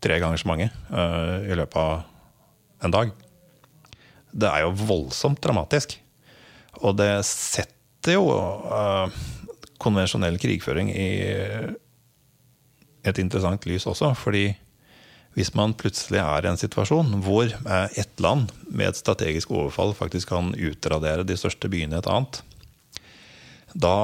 tre 0.00 0.18
ganger 0.20 0.40
så 0.40 0.48
mange 0.48 0.70
uh, 0.92 1.40
i 1.44 1.56
løpet 1.56 1.76
av 1.80 2.86
en 2.86 2.94
dag. 2.94 3.10
Det 4.30 4.48
er 4.48 4.64
jo 4.64 4.76
voldsomt 4.88 5.40
dramatisk. 5.44 5.98
Og 6.80 6.96
det 7.00 7.12
setter 7.28 8.16
jo 8.16 8.30
uh, 8.30 9.12
konvensjonell 9.80 10.38
krigføring 10.40 10.92
i 10.92 11.10
et 13.08 13.20
interessant 13.20 13.64
lys 13.68 13.86
også. 13.88 14.14
fordi 14.14 14.50
hvis 15.38 15.52
man 15.54 15.76
plutselig 15.78 16.18
er 16.20 16.44
i 16.44 16.50
en 16.50 16.58
situasjon 16.58 17.20
hvor 17.24 17.46
eh, 17.46 17.98
ett 18.02 18.20
land 18.22 18.50
med 18.66 18.90
et 18.90 18.98
strategisk 18.98 19.52
overfall 19.54 19.94
faktisk 19.94 20.32
kan 20.32 20.50
utradere 20.58 21.26
de 21.26 21.36
største 21.38 21.70
byene 21.70 21.96
i 21.96 22.00
et 22.00 22.08
annet, 22.10 22.40
da 23.78 23.94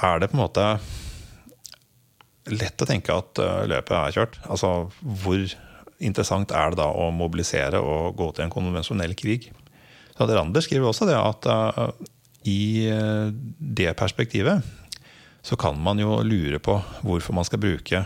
er 0.00 0.22
det 0.22 0.30
på 0.32 0.38
en 0.38 0.44
måte 0.46 0.68
lett 2.52 2.82
å 2.82 2.88
tenke 2.88 3.14
at 3.14 3.40
eh, 3.40 3.66
løpet 3.70 3.94
er 3.98 4.16
kjørt. 4.16 4.40
Altså, 4.50 4.72
hvor 5.00 5.44
interessant 6.04 6.52
er 6.52 6.72
det 6.72 6.80
da 6.82 6.88
å 6.90 7.10
mobilisere 7.14 7.80
og 7.80 8.16
gå 8.18 8.30
til 8.34 8.46
en 8.46 8.52
konvensjonell 8.52 9.14
krig? 9.18 9.50
Så 10.14 10.26
Rander 10.28 10.62
skriver 10.62 10.90
også 10.90 11.08
det 11.08 11.16
at 11.18 11.46
uh, 11.50 11.88
i 12.46 12.86
det 13.58 13.94
perspektivet 13.98 14.62
så 15.44 15.56
kan 15.58 15.78
man 15.80 15.98
jo 15.98 16.20
lure 16.22 16.60
på 16.62 16.76
hvorfor 17.02 17.34
man 17.34 17.46
skal 17.48 17.62
bruke 17.62 18.04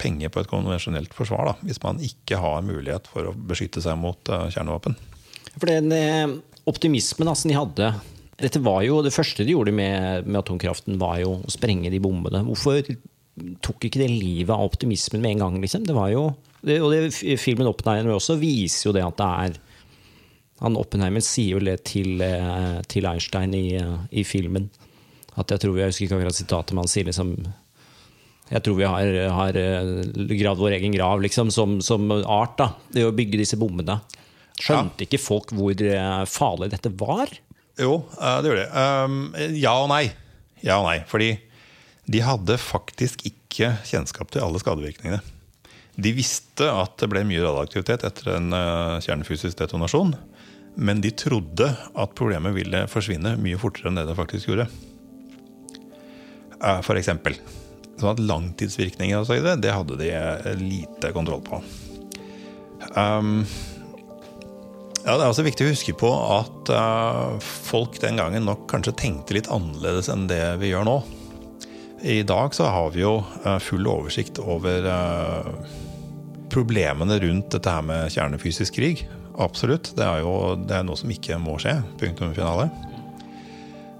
penger 0.00 0.32
på 0.32 0.40
et 0.42 0.50
konvensjonelt 0.50 1.14
forsvar, 1.14 1.52
da, 1.52 1.54
hvis 1.66 1.78
man 1.82 2.00
ikke 2.02 2.40
har 2.42 2.66
mulighet 2.66 3.06
for 3.10 3.30
å 3.30 3.36
beskytte 3.36 3.82
seg 3.84 3.98
mot 4.00 4.18
uh, 4.32 4.48
kjernevåpen. 4.50 4.96
For 5.54 5.70
den 5.70 6.40
optimismen 6.66 7.30
altså, 7.30 7.50
de 7.50 7.58
hadde 7.58 7.92
dette 8.40 8.58
var 8.62 8.82
jo, 8.82 8.98
Det 9.04 9.14
første 9.14 9.44
de 9.46 9.54
gjorde 9.54 9.74
med, 9.74 10.26
med 10.26 10.40
atomkraften, 10.40 10.98
var 10.98 11.20
jo 11.22 11.36
å 11.38 11.52
sprenge 11.52 11.92
de 11.92 12.00
bombene. 12.02 12.42
Hvorfor 12.48 12.82
tok 13.64 13.88
ikke 13.88 14.00
det 14.02 14.10
livet 14.12 14.54
av 14.54 14.62
optimismen 14.64 15.22
med 15.22 15.34
en 15.34 15.44
gang. 15.44 15.60
Liksom. 15.62 15.86
Det 15.86 15.96
var 15.96 16.10
jo, 16.12 16.28
det, 16.62 16.78
og 16.80 16.92
det, 16.94 17.38
filmen 17.42 17.70
Oppenheimer 17.70 18.14
også 18.14 18.38
viser 18.40 18.88
jo 18.88 18.96
det 18.96 19.04
at 19.06 19.18
det 19.20 19.30
er 19.46 19.62
han 20.62 20.78
Oppenheimer 20.78 21.22
sier 21.24 21.56
jo 21.56 21.62
det 21.64 21.80
til, 21.88 22.22
eh, 22.22 22.78
til 22.88 23.06
Einstein 23.10 23.54
i, 23.58 23.74
i, 24.14 24.22
filmen. 24.24 24.68
At 25.34 25.50
jeg 25.50 25.64
tror, 25.64 25.78
jeg 25.80 25.90
husker 25.90 26.06
ikke 26.06 26.18
akkurat 26.20 26.38
sitatet, 26.38 26.72
men 26.72 26.84
han 26.84 26.92
sier 26.92 27.08
liksom 27.08 27.34
Jeg 28.52 28.60
tror 28.62 28.76
vi 28.76 28.84
har, 28.84 29.10
har 29.34 29.56
eh, 29.56 30.04
gravd 30.36 30.60
vår 30.60 30.76
egen 30.76 30.94
grav 30.94 31.22
liksom, 31.24 31.50
som, 31.50 31.80
som, 31.82 32.10
art. 32.12 32.58
da, 32.60 32.70
Det 32.92 33.06
å 33.06 33.14
bygge 33.16 33.40
disse 33.40 33.58
bommene. 33.58 33.98
Skjønte 34.54 35.02
ja. 35.02 35.08
ikke 35.08 35.22
folk 35.22 35.50
hvor 35.56 35.74
eh, 35.74 36.24
farlig 36.30 36.70
dette 36.76 36.92
var? 37.00 37.32
Jo, 37.80 38.04
det 38.14 38.52
gjorde 38.52 38.60
det. 38.60 38.68
Um, 38.70 39.16
ja 39.58 39.72
og 39.80 39.88
nei. 39.90 40.04
Ja 40.62 40.78
og 40.78 40.86
nei. 40.86 41.00
Fordi 41.10 41.32
de 42.04 42.20
hadde 42.20 42.58
faktisk 42.60 43.24
ikke 43.28 43.72
kjennskap 43.86 44.32
til 44.32 44.44
alle 44.44 44.60
skadevirkningene. 44.60 45.22
De 45.94 46.10
visste 46.14 46.66
at 46.66 46.96
det 46.98 47.08
ble 47.10 47.22
mye 47.26 47.42
radioaktivitet 47.44 48.04
etter 48.06 48.34
en 48.34 48.50
eh, 48.56 49.02
kjernefysisk 49.04 49.60
detonasjon. 49.60 50.14
Men 50.74 51.00
de 51.04 51.12
trodde 51.14 51.68
at 51.70 52.16
problemet 52.18 52.56
ville 52.56 52.84
forsvinne 52.90 53.36
mye 53.38 53.60
fortere 53.62 53.92
enn 53.92 54.00
det 54.00 54.08
det 54.08 54.18
faktisk 54.18 54.50
gjorde. 54.50 54.66
Eh, 56.58 56.80
for 56.82 56.98
eksempel. 56.98 57.38
Sånn 57.94 58.10
at 58.10 58.24
langtidsvirkninger 58.26 59.20
og 59.20 59.28
så 59.28 59.38
det 59.38 59.70
hadde 59.70 60.00
de 60.02 60.10
eh, 60.18 60.50
lite 60.58 61.14
kontroll 61.14 61.44
på. 61.46 61.62
Um, 62.98 63.46
ja, 65.04 65.14
Det 65.14 65.22
er 65.22 65.30
også 65.30 65.46
viktig 65.46 65.64
å 65.64 65.70
huske 65.70 65.94
på 65.96 66.10
at 66.10 66.72
folk 67.44 67.96
den 68.02 68.18
gangen 68.18 68.48
nok 68.48 68.66
kanskje 68.72 68.96
tenkte 68.98 69.36
litt 69.36 69.48
annerledes 69.52 70.10
enn 70.12 70.26
det 70.28 70.42
vi 70.60 70.72
gjør 70.72 70.88
nå. 70.88 70.98
I 72.04 72.22
dag 72.22 72.54
så 72.54 72.64
har 72.68 72.90
vi 72.92 73.00
jo 73.00 73.14
eh, 73.46 73.58
full 73.64 73.86
oversikt 73.88 74.36
over 74.42 74.84
eh, 74.92 75.46
problemene 76.52 77.16
rundt 77.22 77.54
dette 77.54 77.72
her 77.72 77.86
med 77.86 78.12
kjernefysisk 78.12 78.76
krig. 78.76 79.06
Absolutt. 79.40 79.94
Det 79.96 80.04
er 80.04 80.20
jo 80.20 80.34
det 80.68 80.76
er 80.76 80.84
noe 80.84 81.00
som 81.00 81.08
ikke 81.14 81.38
må 81.40 81.56
skje. 81.62 81.78
Punktum 82.02 82.34
finale. 82.36 82.68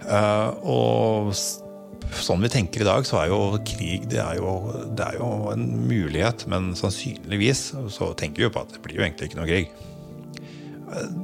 Eh, 0.05 0.51
og 0.69 1.33
sånn 1.33 2.45
vi 2.45 2.53
tenker 2.53 2.85
i 2.85 2.91
dag, 2.91 3.09
så 3.09 3.23
er 3.23 3.33
jo 3.33 3.41
krig 3.65 4.05
det 4.13 4.21
er 4.21 4.37
jo, 4.37 4.53
det 4.93 5.09
er 5.09 5.19
jo 5.23 5.33
en 5.55 5.65
mulighet. 5.89 6.45
Men 6.53 6.75
sannsynligvis 6.77 7.71
så 7.97 8.13
tenker 8.21 8.45
vi 8.45 8.49
jo 8.51 8.53
på 8.53 8.67
at 8.67 8.77
det 8.77 8.85
blir 8.85 9.01
jo 9.01 9.09
egentlig 9.09 9.33
ikke 9.33 9.41
noe 9.41 9.49
krig. 9.49 9.73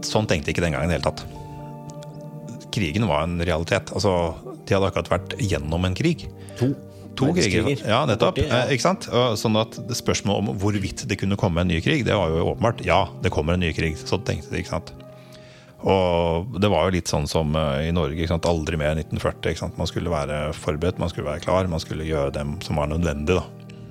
Sånn 0.00 0.24
tenkte 0.24 0.48
jeg 0.48 0.56
ikke 0.56 0.64
den 0.64 0.78
gangen 0.78 0.88
i 0.88 0.96
det 0.96 1.02
hele 1.02 1.10
tatt. 1.12 2.64
Krigen 2.72 3.04
var 3.10 3.28
en 3.28 3.36
realitet. 3.44 3.92
Altså, 3.92 4.32
de 4.64 4.78
hadde 4.78 4.88
akkurat 4.88 5.18
vært 5.18 5.42
gjennom 5.44 5.84
en 5.84 5.98
krig. 5.98 6.30
To. 6.58 6.72
To 7.20 7.28
kriger. 7.36 7.68
Ja, 7.84 8.04
nettopp. 8.08 8.38
Eh, 8.40 8.72
ikke 8.74 8.84
sant? 8.86 9.06
Sånn 9.38 9.58
at 9.60 9.76
Spørsmålet 9.98 10.40
om 10.40 10.58
hvorvidt 10.62 11.04
det 11.10 11.18
kunne 11.20 11.38
komme 11.40 11.62
en 11.62 11.70
ny 11.70 11.80
krig, 11.84 12.06
det 12.06 12.16
var 12.16 12.32
jo 12.32 12.48
åpenbart. 12.54 12.82
Ja, 12.86 13.04
det 13.22 13.32
kommer 13.34 13.56
en 13.56 13.64
ny 13.64 13.72
krig. 13.76 13.98
Så 14.00 14.20
tenkte 14.24 14.54
de. 14.54 14.62
ikke 14.62 14.74
sant? 14.78 14.92
Og 15.80 16.58
det 16.60 16.68
var 16.68 16.86
jo 16.86 16.96
litt 16.98 17.08
sånn 17.08 17.28
som 17.30 17.54
eh, 17.56 17.88
i 17.88 17.94
Norge. 17.96 18.28
Aldri 18.36 18.80
mer 18.80 18.98
1940. 18.98 19.52
ikke 19.52 19.62
sant? 19.62 19.78
Man 19.80 19.88
skulle 19.88 20.12
være 20.12 20.50
forberedt, 20.56 21.00
man 21.00 21.12
skulle 21.12 21.30
være 21.30 21.44
klar, 21.46 21.70
man 21.72 21.82
skulle 21.82 22.08
gjøre 22.08 22.34
dem 22.36 22.58
som 22.64 22.80
var 22.80 22.90
nødvendig 22.92 23.38
da, 23.38 23.44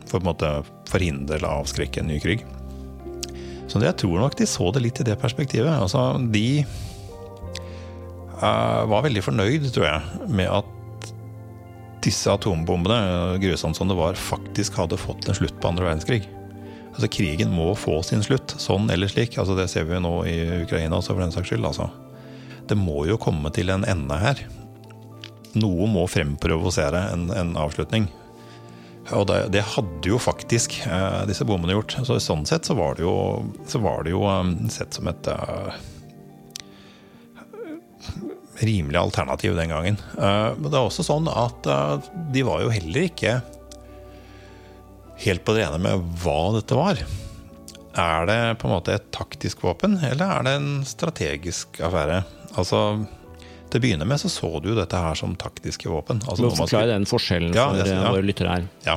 for 0.10 0.22
å 0.22 0.52
forhindre 0.90 1.40
eller 1.40 1.62
avskrekke 1.62 2.04
en 2.04 2.12
ny 2.12 2.20
krig. 2.22 2.46
Så 3.70 3.82
jeg 3.84 3.98
tror 4.02 4.18
nok 4.18 4.38
de 4.38 4.48
så 4.50 4.72
det 4.74 4.82
litt 4.82 5.02
i 5.02 5.06
det 5.06 5.18
perspektivet. 5.22 5.70
Altså, 5.70 6.18
De 6.34 6.64
uh, 8.42 8.82
var 8.90 9.06
veldig 9.06 9.22
fornøyd, 9.22 9.70
tror 9.74 9.86
jeg, 9.86 10.30
med 10.34 10.50
at 10.50 10.76
disse 12.04 12.32
atombombene, 12.32 13.38
grusomt 13.42 13.78
som 13.78 13.90
det 13.90 13.98
var, 14.00 14.20
faktisk 14.20 14.78
hadde 14.80 15.00
fått 15.00 15.28
en 15.28 15.38
slutt 15.38 15.58
på 15.62 15.72
andre 15.72 15.90
verdenskrig. 15.90 16.22
Altså 16.94 17.10
Krigen 17.12 17.52
må 17.56 17.72
få 17.80 18.02
sin 18.04 18.24
slutt, 18.26 18.56
sånn 18.60 18.90
eller 18.92 19.12
slik. 19.12 19.38
Altså 19.40 19.56
Det 19.56 19.70
ser 19.72 19.86
vi 19.88 19.96
jo 19.96 20.04
nå 20.04 20.14
i 20.28 20.38
Ukraina 20.64 21.00
også, 21.00 21.14
for 21.14 21.24
den 21.24 21.36
saks 21.36 21.52
skyld. 21.52 21.68
Altså. 21.70 21.90
Det 22.68 22.78
må 22.78 23.06
jo 23.10 23.20
komme 23.22 23.52
til 23.56 23.72
en 23.74 23.86
ende 23.88 24.18
her. 24.20 24.42
Noe 25.60 25.88
må 25.90 26.06
fremprovosere 26.12 27.10
en, 27.14 27.30
en 27.34 27.56
avslutning. 27.58 28.10
Og 29.16 29.26
det, 29.30 29.40
det, 29.56 29.64
hadde 29.66 30.12
jo 30.12 30.20
faktisk 30.22 30.76
eh, 30.86 31.24
disse 31.30 31.48
bombene 31.48 31.74
gjort. 31.78 31.96
Så 32.06 32.20
Sånn 32.22 32.46
sett 32.46 32.68
så 32.68 32.76
var 32.78 32.98
det 32.98 33.08
jo, 33.08 33.16
var 33.82 34.04
det 34.06 34.14
jo 34.14 34.26
um, 34.28 34.54
sett 34.70 34.94
som 35.00 35.10
et 35.10 35.30
uh, 35.32 35.74
rimelig 38.60 39.00
alternativ 39.00 39.56
den 39.56 39.70
gangen. 39.70 39.98
Eh, 40.18 40.50
men 40.58 40.68
det 40.68 40.76
er 40.76 40.84
også 40.84 41.06
sånn 41.06 41.30
at 41.32 41.70
eh, 41.70 42.10
de 42.34 42.44
var 42.48 42.64
jo 42.64 42.74
heller 42.74 43.08
ikke 43.08 43.40
helt 45.24 45.44
på 45.46 45.56
det 45.56 45.66
rene 45.66 45.80
med 45.84 46.04
hva 46.24 46.40
dette 46.56 46.78
var. 46.78 47.02
Er 48.00 48.28
det 48.30 48.42
på 48.62 48.70
en 48.70 48.76
måte 48.78 48.96
et 48.96 49.08
taktisk 49.16 49.64
våpen, 49.66 49.98
eller 50.06 50.36
er 50.38 50.46
det 50.48 50.58
en 50.60 50.70
strategisk 50.88 51.82
affære? 51.84 52.22
Altså, 52.56 53.06
Til 53.70 53.82
å 53.82 53.84
begynne 53.84 54.08
med 54.08 54.22
så 54.22 54.32
så 54.34 54.50
du 54.64 54.72
jo 54.72 54.78
dette 54.78 54.98
her 54.98 55.18
som 55.20 55.36
taktiske 55.38 55.90
våpen. 55.92 56.24
Altså, 56.26 56.48
du 56.48 56.50
må 56.50 56.56
forklare 56.58 56.94
den 56.94 57.06
forskjellen 57.10 57.54
for 57.54 57.78
ja, 57.78 57.86
ja, 57.86 58.06
våre 58.08 58.26
lyttere 58.26 58.56
her. 58.56 58.70
Ja. 58.88 58.96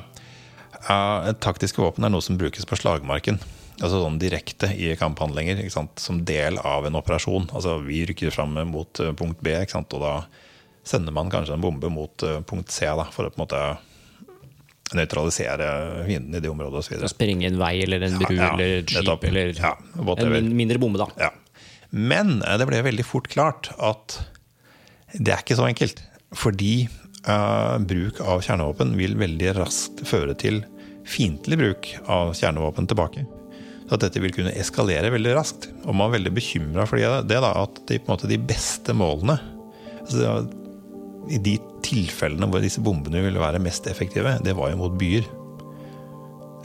Uh, 0.82 1.32
taktiske 1.38 1.82
våpen 1.82 2.06
er 2.06 2.10
noe 2.10 2.24
som 2.24 2.38
brukes 2.40 2.64
på 2.66 2.78
slagmarken 2.80 3.38
altså 3.78 4.02
sånn 4.02 4.18
direkte 4.20 4.70
i 4.76 4.92
kamphandlinger 4.98 5.62
som 5.72 6.20
del 6.26 6.58
av 6.58 6.86
en 6.86 6.98
operasjon. 6.98 7.48
Altså 7.52 7.78
Vi 7.84 8.02
rykker 8.10 8.34
fram 8.34 8.58
mot 8.68 9.00
eh, 9.00 9.14
punkt 9.16 9.40
B, 9.44 9.54
og 9.82 9.98
da 10.02 10.16
sender 10.84 11.14
man 11.14 11.30
kanskje 11.30 11.56
en 11.56 11.62
bombe 11.62 11.88
mot 11.94 12.24
uh, 12.26 12.40
punkt 12.42 12.72
C 12.74 12.88
da, 12.90 13.06
for 13.14 13.28
å 13.28 13.30
på 13.30 13.38
en 13.38 13.44
måte 13.44 13.60
nøytralisere 14.98 15.68
fienden 16.08 16.34
i 16.36 16.40
det 16.42 16.50
området 16.50 16.82
osv. 16.82 17.04
Sprenge 17.08 17.46
en 17.48 17.60
vei 17.60 17.76
eller 17.84 18.02
en 18.08 18.18
bru 18.20 18.34
ja, 18.34 18.48
ja, 18.48 18.56
eller 18.56 18.82
et 18.82 18.90
skip 18.92 19.26
eller 19.28 19.52
ja, 19.56 19.70
en 20.26 20.50
mindre 20.58 20.80
bombe, 20.82 21.00
da. 21.00 21.06
Ja. 21.28 21.30
Men 21.94 22.40
eh, 22.42 22.58
det 22.60 22.66
ble 22.68 22.82
veldig 22.84 23.06
fort 23.06 23.30
klart 23.32 23.70
at 23.78 24.18
det 25.14 25.36
er 25.36 25.44
ikke 25.44 25.58
så 25.60 25.68
enkelt. 25.68 26.02
Fordi 26.34 26.88
uh, 27.28 27.78
bruk 27.78 28.20
av 28.24 28.42
kjernevåpen 28.44 28.96
vil 28.98 29.14
veldig 29.20 29.54
raskt 29.60 30.02
føre 30.08 30.34
til 30.40 30.64
fiendtlig 31.08 31.58
bruk 31.60 31.92
av 32.10 32.34
kjernevåpen 32.38 32.90
tilbake 32.90 33.26
at 33.92 34.04
dette 34.04 34.22
vil 34.22 34.34
kunne 34.34 34.54
eskalere 34.58 35.12
veldig 35.12 35.34
raskt. 35.36 35.68
Og 35.84 35.96
man 35.96 36.08
er 36.08 36.18
veldig 36.18 36.32
bekymra 36.36 36.86
for 36.88 37.00
det, 37.00 37.40
da, 37.44 37.52
at 37.62 37.82
de, 37.90 38.00
måte, 38.08 38.30
de 38.30 38.38
beste 38.40 38.94
målene 38.96 39.36
altså, 40.00 40.42
I 41.32 41.40
de 41.42 41.58
tilfellene 41.84 42.48
hvor 42.50 42.62
disse 42.62 42.82
bombene 42.84 43.24
ville 43.24 43.42
være 43.42 43.62
mest 43.62 43.88
effektive, 43.90 44.38
det 44.44 44.56
var 44.58 44.72
jo 44.72 44.80
mot 44.80 44.96
byer. 44.98 45.26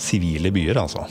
Sivile 0.02 0.54
byer, 0.54 0.80
altså. 0.80 1.08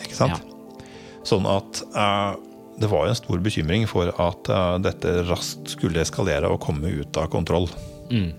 Ikke 0.00 0.16
sant? 0.16 0.40
Ja. 0.40 0.82
Sånn 1.26 1.46
at 1.50 1.82
uh, 1.96 2.36
det 2.80 2.88
var 2.92 3.06
jo 3.06 3.12
en 3.12 3.18
stor 3.18 3.40
bekymring 3.44 3.86
for 3.90 4.12
at 4.12 4.50
uh, 4.52 4.76
dette 4.82 5.22
raskt 5.28 5.72
skulle 5.74 6.02
eskalere 6.04 6.50
og 6.52 6.60
komme 6.64 6.92
ut 7.00 7.18
av 7.20 7.30
kontroll. 7.32 7.68
Mm. 8.12 8.30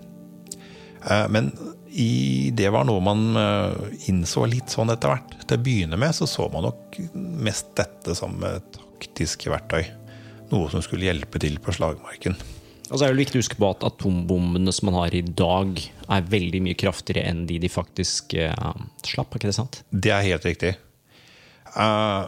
Uh, 1.04 1.26
men 1.32 1.52
i, 1.98 2.50
det 2.54 2.68
var 2.70 2.86
noe 2.86 3.02
man 3.02 3.24
eh, 3.38 4.08
innså 4.10 4.44
litt 4.46 4.70
sånn 4.70 4.92
etter 4.94 5.12
hvert. 5.12 5.34
Til 5.44 5.58
å 5.58 5.64
begynne 5.64 5.98
med 6.00 6.14
så 6.14 6.28
så 6.30 6.46
man 6.52 6.68
nok 6.68 6.98
mest 7.14 7.72
dette 7.78 8.14
som 8.18 8.36
et 8.46 8.78
taktisk 8.98 9.48
verktøy. 9.50 9.84
Noe 10.52 10.70
som 10.72 10.84
skulle 10.84 11.08
hjelpe 11.08 11.40
til 11.42 11.58
på 11.62 11.74
slagmarken. 11.76 12.38
Altså 12.88 13.04
er 13.04 13.12
det 13.12 13.20
viktig 13.20 13.36
å 13.36 13.42
huske 13.42 13.58
på 13.60 13.68
at 13.68 13.84
Atombombene 13.84 14.72
som 14.72 14.88
man 14.88 14.96
har 15.02 15.14
i 15.14 15.20
dag, 15.22 15.76
er 16.08 16.30
veldig 16.32 16.62
mye 16.64 16.78
kraftigere 16.78 17.26
enn 17.28 17.42
de 17.48 17.58
de 17.60 17.68
faktisk 17.68 18.32
uh, 18.40 18.72
slapp. 19.04 19.34
er 19.34 19.42
ikke 19.42 19.50
det 19.50 19.58
sant? 19.58 19.82
Det 19.90 20.14
er 20.14 20.24
helt 20.24 20.46
riktig. 20.48 20.72
Uh, 21.74 22.24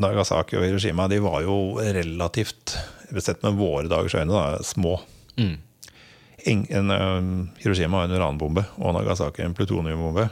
Nagasaki 0.00 0.60
og 0.60 0.62
Hiroshima 0.68 1.08
de 1.10 1.18
var 1.24 1.42
jo 1.42 1.56
relativt, 1.82 2.76
sett 3.18 3.42
med 3.42 3.58
våre 3.58 3.90
dagers 3.90 4.14
øyne, 4.14 4.30
da, 4.30 4.62
små. 4.62 4.94
Eh, 6.46 7.20
Hiroshima 7.62 7.96
var 7.96 8.08
en 8.08 8.16
uranbombe, 8.16 8.64
og 8.78 8.94
Nagasaki 8.96 9.42
en 9.44 9.54
plutoniumbombe. 9.54 10.28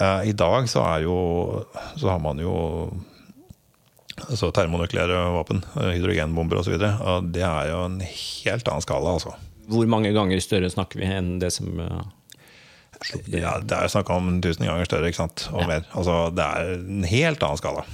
Eh, 0.00 0.28
I 0.30 0.32
dag 0.32 0.68
så, 0.70 0.84
er 0.94 1.06
jo, 1.06 1.16
så 1.96 2.08
har 2.14 2.20
man 2.22 2.40
jo 2.40 2.54
altså 4.28 4.52
termonukleære 4.54 5.18
våpen, 5.34 5.62
eh, 5.76 5.94
hydrogenbomber 5.96 6.62
osv. 6.62 6.78
Det 7.32 7.44
er 7.44 7.70
jo 7.72 7.84
en 7.88 8.00
helt 8.06 8.68
annen 8.68 8.84
skala, 8.84 9.16
altså. 9.18 9.34
Hvor 9.72 9.86
mange 9.88 10.12
ganger 10.14 10.40
større 10.42 10.70
snakker 10.72 11.00
vi 11.00 11.08
enn 11.08 11.36
det 11.42 11.52
som 11.54 11.68
eh, 11.80 12.02
Ja, 13.32 13.56
det 13.58 13.76
er 13.76 13.90
snakk 13.90 14.10
om 14.14 14.36
tusen 14.44 14.66
ganger 14.68 14.86
større, 14.86 15.10
ikke 15.10 15.22
sant? 15.24 15.48
Og 15.52 15.66
mer. 15.68 15.86
Altså, 15.90 16.28
det 16.34 16.44
er 16.46 16.74
en 16.78 17.06
helt 17.08 17.42
annen 17.42 17.60
skala. 17.60 17.84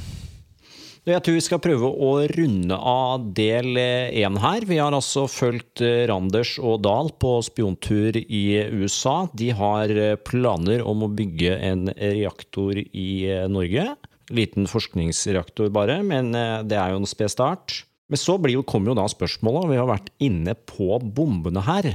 Jeg 1.07 1.23
tror 1.23 1.37
vi 1.37 1.43
skal 1.45 1.61
prøve 1.63 1.89
å 1.89 2.11
runde 2.33 2.77
av 2.77 3.29
del 3.37 3.79
én 3.79 4.39
her. 4.43 4.65
Vi 4.67 4.81
har 4.81 4.95
altså 4.95 5.27
fulgt 5.31 5.83
eh, 5.85 6.07
Randers 6.11 6.57
og 6.59 6.83
Dahl 6.85 7.13
på 7.23 7.37
spiontur 7.47 8.19
i 8.19 8.43
USA. 8.75 9.29
De 9.39 9.53
har 9.55 9.93
eh, 9.95 10.17
planer 10.19 10.83
om 10.83 11.07
å 11.07 11.11
bygge 11.13 11.55
en 11.71 11.87
reaktor 11.95 12.81
i 12.83 13.11
eh, 13.31 13.47
Norge. 13.51 13.87
Liten 14.35 14.69
forskningsreaktor 14.69 15.71
bare, 15.73 16.03
men 16.05 16.35
det 16.69 16.77
er 16.77 16.93
jo 16.93 16.99
en 17.01 17.09
sped 17.09 17.33
start. 17.33 17.79
Men 18.13 18.21
så 18.21 18.35
kommer 18.69 18.91
jo 18.91 18.99
da 18.99 19.07
spørsmålet, 19.09 19.63
og 19.63 19.73
vi 19.73 19.79
har 19.81 19.89
vært 19.89 20.11
inne 20.21 20.53
på 20.69 20.99
bombene 21.01 21.63
her. 21.65 21.95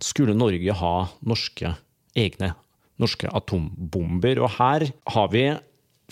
Skulle 0.00 0.32
Norge 0.32 0.78
ha 0.78 0.94
norske 1.20 1.74
egne 2.16 2.54
norske 3.02 3.28
atombomber? 3.28 4.40
Og 4.42 4.56
her 4.58 4.86
har 5.14 5.30
vi 5.32 5.44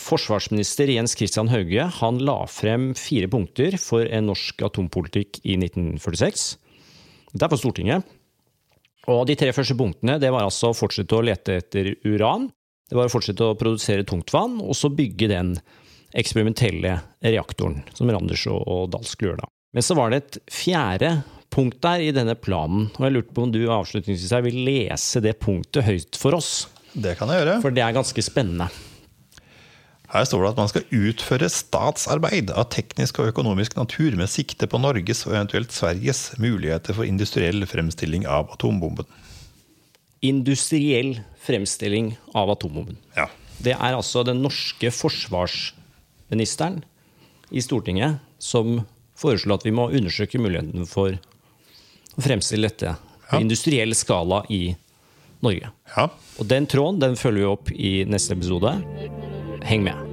Forsvarsminister 0.01 0.91
Jens 0.91 1.15
Christian 1.19 1.51
Hauge 1.53 1.87
han 2.01 2.21
la 2.25 2.39
frem 2.51 2.91
fire 2.99 3.29
punkter 3.31 3.77
for 3.81 4.07
en 4.07 4.31
norsk 4.31 4.65
atompolitikk 4.67 5.43
i 5.45 5.59
1946. 5.61 6.47
Det 7.35 7.45
er 7.45 7.53
på 7.53 7.59
Stortinget. 7.61 8.17
Og 9.11 9.25
de 9.29 9.37
tre 9.39 9.53
første 9.57 9.77
punktene 9.79 10.19
det 10.21 10.31
var 10.33 10.47
altså 10.47 10.71
å 10.71 10.77
fortsette 10.77 11.17
å 11.17 11.25
lete 11.25 11.61
etter 11.63 11.93
uran. 12.05 12.49
Det 12.91 12.99
var 12.99 13.09
å 13.09 13.13
fortsette 13.13 13.47
å 13.47 13.57
produsere 13.59 14.07
tungtvann, 14.07 14.59
og 14.61 14.75
så 14.77 14.91
bygge 14.93 15.31
den 15.31 15.55
eksperimentelle 16.19 16.97
reaktoren 17.23 17.85
som 17.95 18.11
Randers 18.11 18.49
og, 18.51 18.61
og 18.67 18.91
Dahl 18.95 19.07
skulle 19.07 19.33
gjøre. 19.33 19.45
da. 19.45 19.53
Men 19.77 19.87
så 19.87 19.95
var 19.95 20.11
det 20.11 20.21
et 20.25 20.41
fjerde 20.51 21.13
punkt 21.55 21.79
der 21.83 22.03
i 22.03 22.11
denne 22.15 22.35
planen, 22.39 22.89
og 22.97 23.07
jeg 23.07 23.15
lurte 23.15 23.35
på 23.35 23.47
om 23.47 23.55
du 23.55 23.63
avslutningsvis 23.71 24.35
her 24.35 24.45
vil 24.47 24.59
lese 24.67 25.23
det 25.23 25.37
punktet 25.43 25.87
høyt 25.87 26.19
for 26.19 26.39
oss? 26.39 26.69
Det 26.91 27.15
kan 27.19 27.31
jeg 27.31 27.45
gjøre. 27.45 27.61
For 27.63 27.75
det 27.75 27.85
er 27.87 27.95
ganske 27.95 28.25
spennende. 28.27 28.67
Her 30.11 30.25
står 30.27 30.43
det 30.43 30.51
at 30.51 30.59
man 30.59 30.71
skal 30.73 30.87
utføre 30.91 31.47
statsarbeid 31.55 32.51
av 32.51 32.67
teknisk 32.75 33.21
og 33.23 33.29
økonomisk 33.31 33.77
natur 33.79 34.17
med 34.19 34.31
sikte 34.33 34.67
på 34.67 34.81
Norges 34.83 35.23
og 35.29 35.37
eventuelt 35.37 35.71
Sveriges 35.75 36.33
muligheter 36.43 36.97
for 36.97 37.07
industriell 37.07 37.63
fremstilling 37.71 38.27
av 38.27 38.51
atombomben. 38.57 39.07
Industriell 40.27 41.21
fremstilling 41.41 42.17
av 42.37 42.51
atombomben. 42.57 42.99
Ja. 43.17 43.29
Det 43.63 43.77
er 43.77 43.95
altså 43.95 44.25
den 44.27 44.43
norske 44.43 44.91
forsvarsministeren 44.93 46.83
i 47.55 47.63
Stortinget 47.63 48.19
som 48.43 48.81
foreslår 49.21 49.61
at 49.61 49.67
vi 49.69 49.75
må 49.77 49.89
undersøke 49.95 50.41
muligheten 50.41 50.87
for 50.91 51.15
å 52.17 52.25
fremstille 52.25 52.67
dette 52.69 52.97
på 53.31 53.37
Ja. 53.37 53.39
industriell 53.45 53.95
skala 53.95 54.43
i 54.51 54.75
Norge. 55.43 55.71
ja. 55.97 56.09
Og 56.39 56.49
den 56.49 56.67
tråden 56.67 56.99
den 57.01 57.15
følger 57.17 57.39
vi 57.39 57.53
opp 57.53 57.71
i 57.71 58.05
neste 58.05 58.33
episode. 58.35 58.75
Heng 59.63 59.85
med. 59.85 60.10